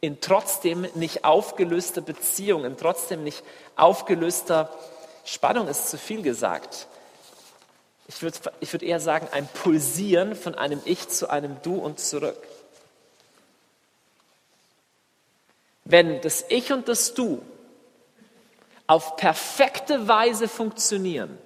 [0.00, 3.42] in trotzdem nicht aufgelöster Beziehung, in trotzdem nicht
[3.76, 4.68] aufgelöster
[5.24, 6.88] Spannung ist zu viel gesagt.
[8.08, 12.00] Ich würde ich würd eher sagen, ein Pulsieren von einem Ich zu einem Du und
[12.00, 12.36] zurück.
[15.84, 17.42] Wenn das Ich und das Du
[18.86, 21.38] auf perfekte Weise funktionieren,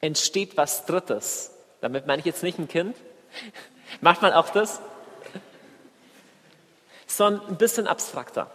[0.00, 1.50] entsteht was Drittes.
[1.80, 2.96] Damit meine ich jetzt nicht ein Kind.
[4.00, 4.80] Macht man auch das?
[7.06, 8.50] Sondern ein bisschen abstrakter.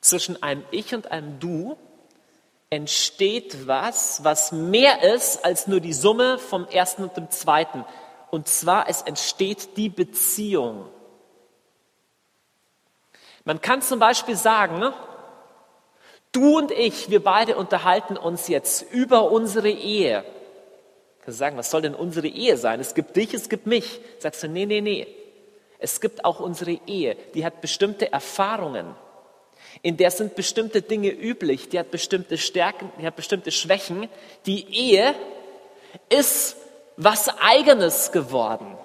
[0.00, 1.76] Zwischen einem Ich und einem Du
[2.70, 7.84] entsteht was, was mehr ist als nur die Summe vom ersten und dem zweiten.
[8.30, 10.88] Und zwar, es entsteht die Beziehung.
[13.48, 14.92] Man kann zum Beispiel sagen,
[16.32, 20.22] du und ich, wir beide unterhalten uns jetzt über unsere Ehe.
[21.20, 22.78] Kannst du sagen, was soll denn unsere Ehe sein?
[22.78, 24.02] Es gibt dich, es gibt mich.
[24.18, 25.06] Sagst du, nee, nee, nee.
[25.78, 27.16] Es gibt auch unsere Ehe.
[27.32, 28.94] Die hat bestimmte Erfahrungen.
[29.80, 31.70] In der sind bestimmte Dinge üblich.
[31.70, 34.10] Die hat bestimmte Stärken, die hat bestimmte Schwächen.
[34.44, 35.14] Die Ehe
[36.10, 36.54] ist
[36.98, 38.76] was Eigenes geworden.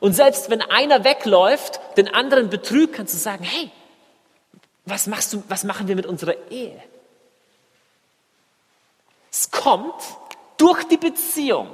[0.00, 3.70] Und selbst wenn einer wegläuft, den anderen betrügt, kannst du sagen, hey,
[4.84, 6.82] was machst du, was machen wir mit unserer Ehe?
[9.30, 9.94] Es kommt
[10.56, 11.68] durch die Beziehung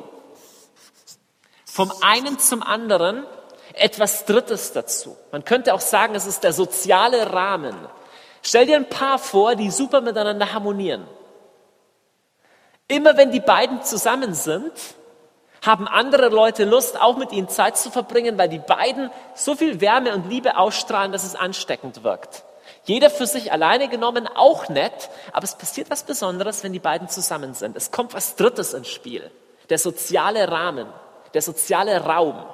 [1.64, 3.24] vom einen zum anderen
[3.74, 5.16] etwas Drittes dazu.
[5.30, 7.74] Man könnte auch sagen, es ist der soziale Rahmen.
[8.42, 11.06] Stell dir ein Paar vor, die super miteinander harmonieren.
[12.88, 14.72] Immer wenn die beiden zusammen sind,
[15.62, 19.80] haben andere Leute Lust, auch mit ihnen Zeit zu verbringen, weil die beiden so viel
[19.80, 22.44] Wärme und Liebe ausstrahlen, dass es ansteckend wirkt.
[22.84, 27.08] Jeder für sich alleine genommen auch nett, aber es passiert was Besonderes, wenn die beiden
[27.08, 27.76] zusammen sind.
[27.76, 29.30] Es kommt was Drittes ins Spiel.
[29.68, 30.86] Der soziale Rahmen,
[31.34, 32.44] der soziale Raum.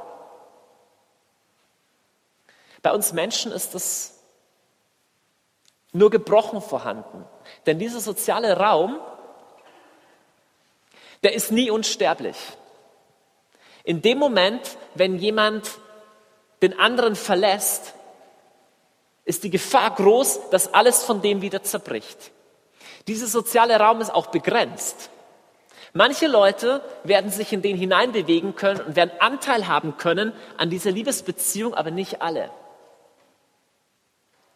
[2.82, 4.16] Bei uns Menschen ist das
[5.92, 7.24] nur gebrochen vorhanden.
[7.64, 9.00] Denn dieser soziale Raum,
[11.22, 12.36] der ist nie unsterblich.
[13.86, 15.78] In dem Moment, wenn jemand
[16.60, 17.94] den anderen verlässt,
[19.24, 22.32] ist die Gefahr groß, dass alles von dem wieder zerbricht.
[23.06, 25.10] Dieser soziale Raum ist auch begrenzt.
[25.92, 30.90] Manche Leute werden sich in den hineinbewegen können und werden Anteil haben können an dieser
[30.90, 32.50] Liebesbeziehung, aber nicht alle.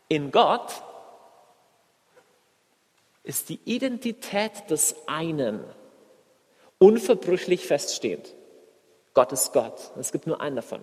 [0.09, 0.73] In Gott
[3.23, 5.63] ist die Identität des einen
[6.79, 8.35] unverbrüchlich feststehend.
[9.15, 9.91] Gott ist Gott.
[9.99, 10.81] Es gibt nur einen davon.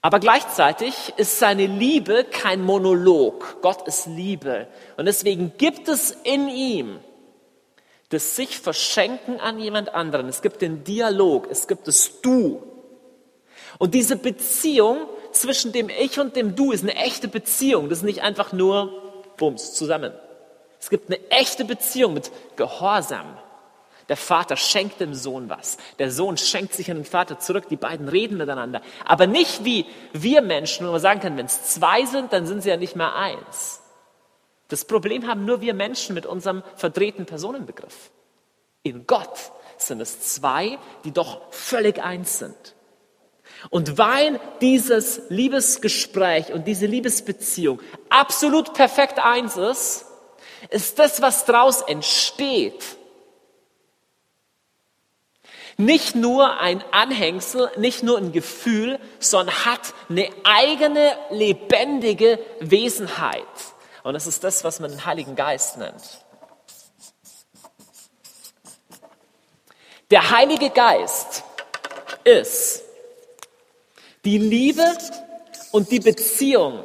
[0.00, 3.60] Aber gleichzeitig ist seine Liebe kein Monolog.
[3.62, 4.68] Gott ist Liebe.
[4.96, 7.00] Und deswegen gibt es in ihm
[8.10, 10.28] das sich verschenken an jemand anderen.
[10.28, 11.48] Es gibt den Dialog.
[11.50, 12.62] Es gibt das Du.
[13.78, 17.88] Und diese Beziehung zwischen dem Ich und dem Du ist eine echte Beziehung.
[17.88, 19.02] Das ist nicht einfach nur
[19.36, 20.12] Bums zusammen.
[20.80, 23.36] Es gibt eine echte Beziehung mit Gehorsam,
[24.08, 25.76] der Vater schenkt dem Sohn was.
[25.98, 27.68] Der Sohn schenkt sich an den Vater zurück.
[27.68, 28.80] Die beiden reden miteinander.
[29.04, 32.62] Aber nicht wie wir Menschen, wo man sagen kann, wenn es zwei sind, dann sind
[32.62, 33.82] sie ja nicht mehr eins.
[34.68, 38.10] Das Problem haben nur wir Menschen mit unserem verdrehten Personenbegriff.
[38.82, 42.74] In Gott sind es zwei, die doch völlig eins sind.
[43.70, 50.06] Und weil dieses Liebesgespräch und diese Liebesbeziehung absolut perfekt eins ist,
[50.70, 52.97] ist das, was daraus entsteht,
[55.78, 63.46] nicht nur ein Anhängsel, nicht nur ein Gefühl, sondern hat eine eigene lebendige Wesenheit.
[64.02, 66.02] Und das ist das, was man den Heiligen Geist nennt.
[70.10, 71.44] Der Heilige Geist
[72.24, 72.82] ist
[74.24, 74.84] die Liebe
[75.70, 76.82] und die Beziehung,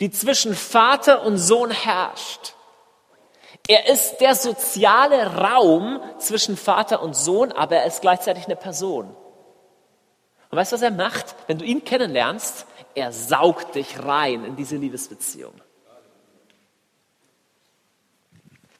[0.00, 2.47] die zwischen Vater und Sohn herrscht.
[3.68, 9.14] Er ist der soziale Raum zwischen Vater und Sohn, aber er ist gleichzeitig eine Person.
[10.50, 11.36] Und weißt du, was er macht?
[11.46, 15.52] Wenn du ihn kennenlernst, er saugt dich rein in diese Liebesbeziehung.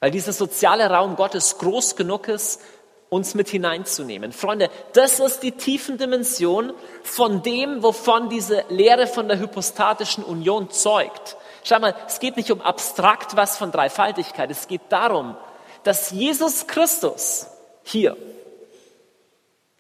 [0.01, 2.63] Weil dieser soziale Raum Gottes groß genug ist,
[3.11, 4.33] uns mit hineinzunehmen.
[4.33, 6.73] Freunde, das ist die tiefen Dimension
[7.03, 11.37] von dem, wovon diese Lehre von der hypostatischen Union zeugt.
[11.65, 14.51] Schau mal, es geht nicht um abstrakt was von Dreifaltigkeit.
[14.51, 15.37] Es geht darum,
[15.83, 17.47] dass Jesus Christus
[17.85, 18.17] hier,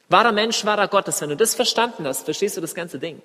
[0.08, 3.20] wahrer Mensch, wahrer Gottes, wenn du das verstanden hast, verstehst du das ganze Ding.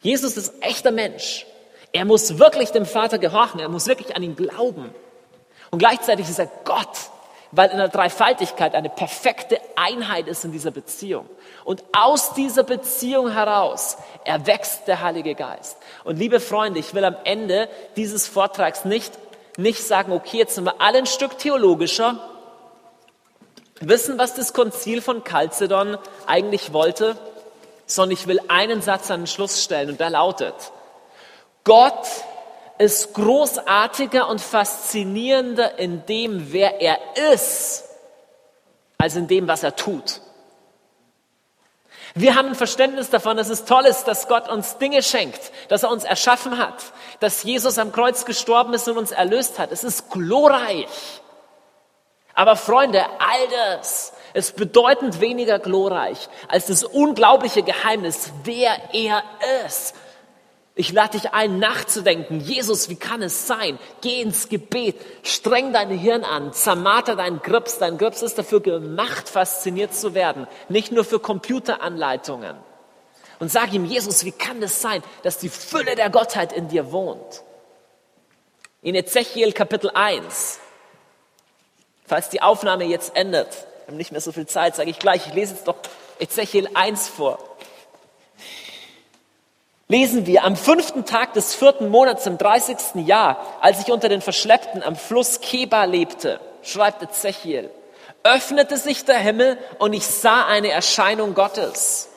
[0.00, 1.46] Jesus ist echter Mensch.
[1.92, 3.60] Er muss wirklich dem Vater gehorchen.
[3.60, 4.94] Er muss wirklich an ihn glauben.
[5.70, 7.10] Und gleichzeitig ist er Gott
[7.56, 11.28] weil in der Dreifaltigkeit eine perfekte Einheit ist in dieser Beziehung.
[11.64, 15.76] Und aus dieser Beziehung heraus erwächst der Heilige Geist.
[16.04, 19.12] Und liebe Freunde, ich will am Ende dieses Vortrags nicht,
[19.56, 22.18] nicht sagen, okay, jetzt sind wir alle ein Stück theologischer,
[23.80, 27.16] wissen, was das Konzil von Chalcedon eigentlich wollte,
[27.86, 30.54] sondern ich will einen Satz an den Schluss stellen und der lautet,
[31.64, 32.06] Gott
[32.78, 36.98] ist großartiger und faszinierender in dem, wer er
[37.32, 37.84] ist,
[38.98, 40.20] als in dem, was er tut.
[42.16, 45.82] Wir haben ein Verständnis davon, dass es toll ist, dass Gott uns Dinge schenkt, dass
[45.82, 49.72] er uns erschaffen hat, dass Jesus am Kreuz gestorben ist und uns erlöst hat.
[49.72, 50.86] Es ist glorreich.
[52.34, 59.22] Aber Freunde, all das ist bedeutend weniger glorreich als das unglaubliche Geheimnis, wer er
[59.66, 59.94] ist
[60.76, 62.40] ich lade dich ein, nachzudenken.
[62.40, 63.78] Jesus, wie kann es sein?
[64.00, 67.78] Geh ins Gebet, streng dein Hirn an, zermarter deinen Grips.
[67.78, 72.56] Dein Grips ist dafür gemacht, fasziniert zu werden, nicht nur für Computeranleitungen.
[73.38, 76.90] Und sag ihm, Jesus, wie kann es sein, dass die Fülle der Gottheit in dir
[76.90, 77.42] wohnt?
[78.82, 80.58] In Ezechiel Kapitel 1,
[82.04, 83.48] falls die Aufnahme jetzt endet,
[83.84, 85.76] wir haben nicht mehr so viel Zeit, sage ich gleich, ich lese jetzt doch
[86.18, 87.38] Ezechiel 1 vor
[89.88, 94.20] lesen wir, am fünften Tag des vierten Monats im dreißigsten Jahr, als ich unter den
[94.20, 97.70] Verschleppten am Fluss Keba lebte, schreibt Ezechiel,
[98.22, 102.08] öffnete sich der Himmel und ich sah eine Erscheinung Gottes.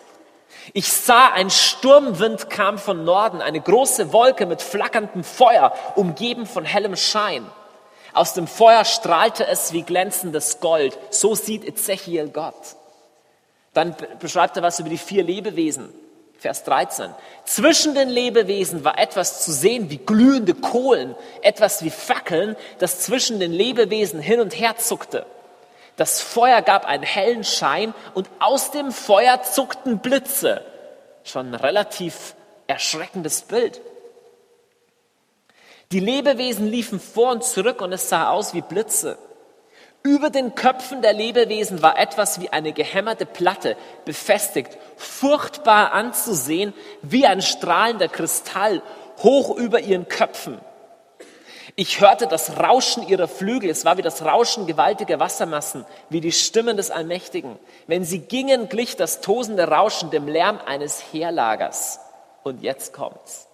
[0.73, 6.65] Ich sah, ein Sturmwind kam von Norden, eine große Wolke mit flackerndem Feuer, umgeben von
[6.65, 7.45] hellem Schein.
[8.13, 10.97] Aus dem Feuer strahlte es wie glänzendes Gold.
[11.09, 12.55] So sieht Ezechiel Gott.
[13.73, 15.93] Dann beschreibt er was über die vier Lebewesen.
[16.39, 17.13] Vers 13.
[17.45, 23.39] Zwischen den Lebewesen war etwas zu sehen wie glühende Kohlen, etwas wie Fackeln, das zwischen
[23.39, 25.25] den Lebewesen hin und her zuckte.
[25.95, 30.63] Das Feuer gab einen hellen Schein und aus dem Feuer zuckten Blitze.
[31.23, 32.35] Schon ein relativ
[32.67, 33.81] erschreckendes Bild.
[35.91, 39.17] Die Lebewesen liefen vor und zurück und es sah aus wie Blitze.
[40.07, 47.27] Über den Köpfen der Lebewesen war etwas wie eine gehämmerte Platte befestigt, furchtbar anzusehen, wie
[47.27, 48.81] ein strahlender Kristall
[49.21, 50.61] hoch über ihren Köpfen.
[51.75, 56.31] Ich hörte das Rauschen ihrer Flügel, es war wie das Rauschen gewaltiger Wassermassen, wie die
[56.31, 57.59] Stimmen des Allmächtigen.
[57.87, 61.99] Wenn sie gingen, glich das tosende Rauschen dem Lärm eines Heerlagers.
[62.43, 63.49] Und jetzt kommt's.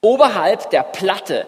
[0.00, 1.46] Oberhalb der Platte,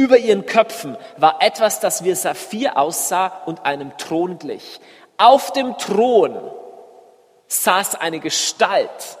[0.00, 4.80] über ihren Köpfen, war etwas, das wie Saphir aussah und einem Thron glich.
[5.18, 6.50] Auf dem Thron
[7.48, 9.18] saß eine Gestalt,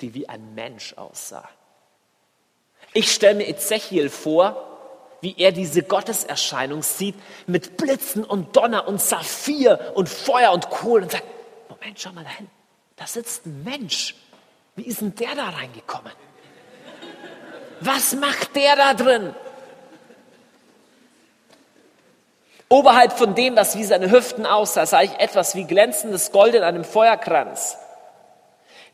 [0.00, 1.48] die wie ein Mensch aussah.
[2.92, 4.68] Ich stelle mir Ezechiel vor,
[5.20, 7.14] wie er diese Gotteserscheinung sieht
[7.46, 11.24] mit Blitzen und Donner und Saphir und Feuer und Kohle und sagt,
[11.68, 12.50] Moment, schau mal hin,
[12.96, 14.16] da sitzt ein Mensch.
[14.74, 16.12] Wie ist denn der da reingekommen?
[17.84, 19.34] Was macht der da drin?
[22.68, 26.62] Oberhalb von dem, was wie seine Hüften aussah, sah ich etwas wie glänzendes Gold in
[26.62, 27.76] einem Feuerkranz.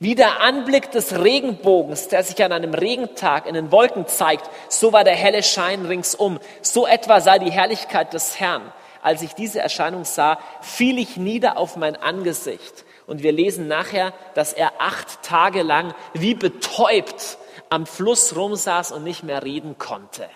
[0.01, 4.93] Wie der Anblick des Regenbogens, der sich an einem Regentag in den Wolken zeigt, so
[4.93, 6.41] war der helle Schein ringsum.
[6.63, 8.73] So etwa sei die Herrlichkeit des Herrn.
[9.03, 12.85] Als ich diese Erscheinung sah, fiel ich nieder auf mein Angesicht.
[13.07, 17.39] Und wir lesen nachher, dass er acht Tage lang wie betäubt
[17.71, 20.29] am Fluss rumsaß und nicht mehr reden konnte.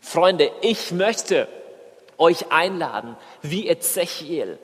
[0.00, 1.48] Freunde, ich möchte
[2.16, 4.58] euch einladen, wie Ezechiel,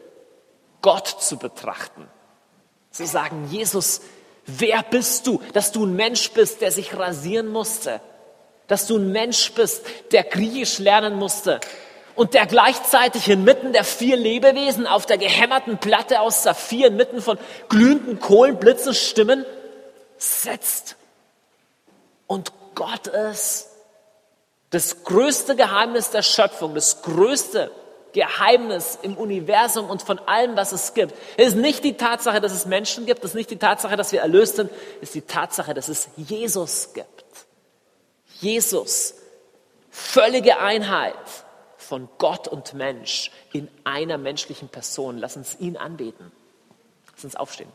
[0.82, 2.08] Gott zu betrachten.
[2.90, 4.00] Zu sagen, Jesus,
[4.46, 8.00] Wer bist du, dass du ein Mensch bist, der sich rasieren musste?
[8.66, 11.60] Dass du ein Mensch bist, der Griechisch lernen musste
[12.14, 17.38] und der gleichzeitig inmitten der vier Lebewesen auf der gehämmerten Platte aus Saphir, inmitten von
[17.68, 19.44] glühenden Kohlen, Blitzen, Stimmen
[20.18, 20.96] sitzt.
[22.26, 23.68] Und Gott ist
[24.70, 27.70] das größte Geheimnis der Schöpfung, das größte
[28.12, 31.14] Geheimnis im Universum und von allem, was es gibt.
[31.36, 34.12] Es ist nicht die Tatsache, dass es Menschen gibt, es ist nicht die Tatsache, dass
[34.12, 37.24] wir erlöst sind, es ist die Tatsache, dass es Jesus gibt.
[38.40, 39.14] Jesus,
[39.90, 41.14] völlige Einheit
[41.76, 45.18] von Gott und Mensch in einer menschlichen Person.
[45.18, 46.32] Lass uns ihn anbeten.
[47.12, 47.70] Lass uns aufstehen.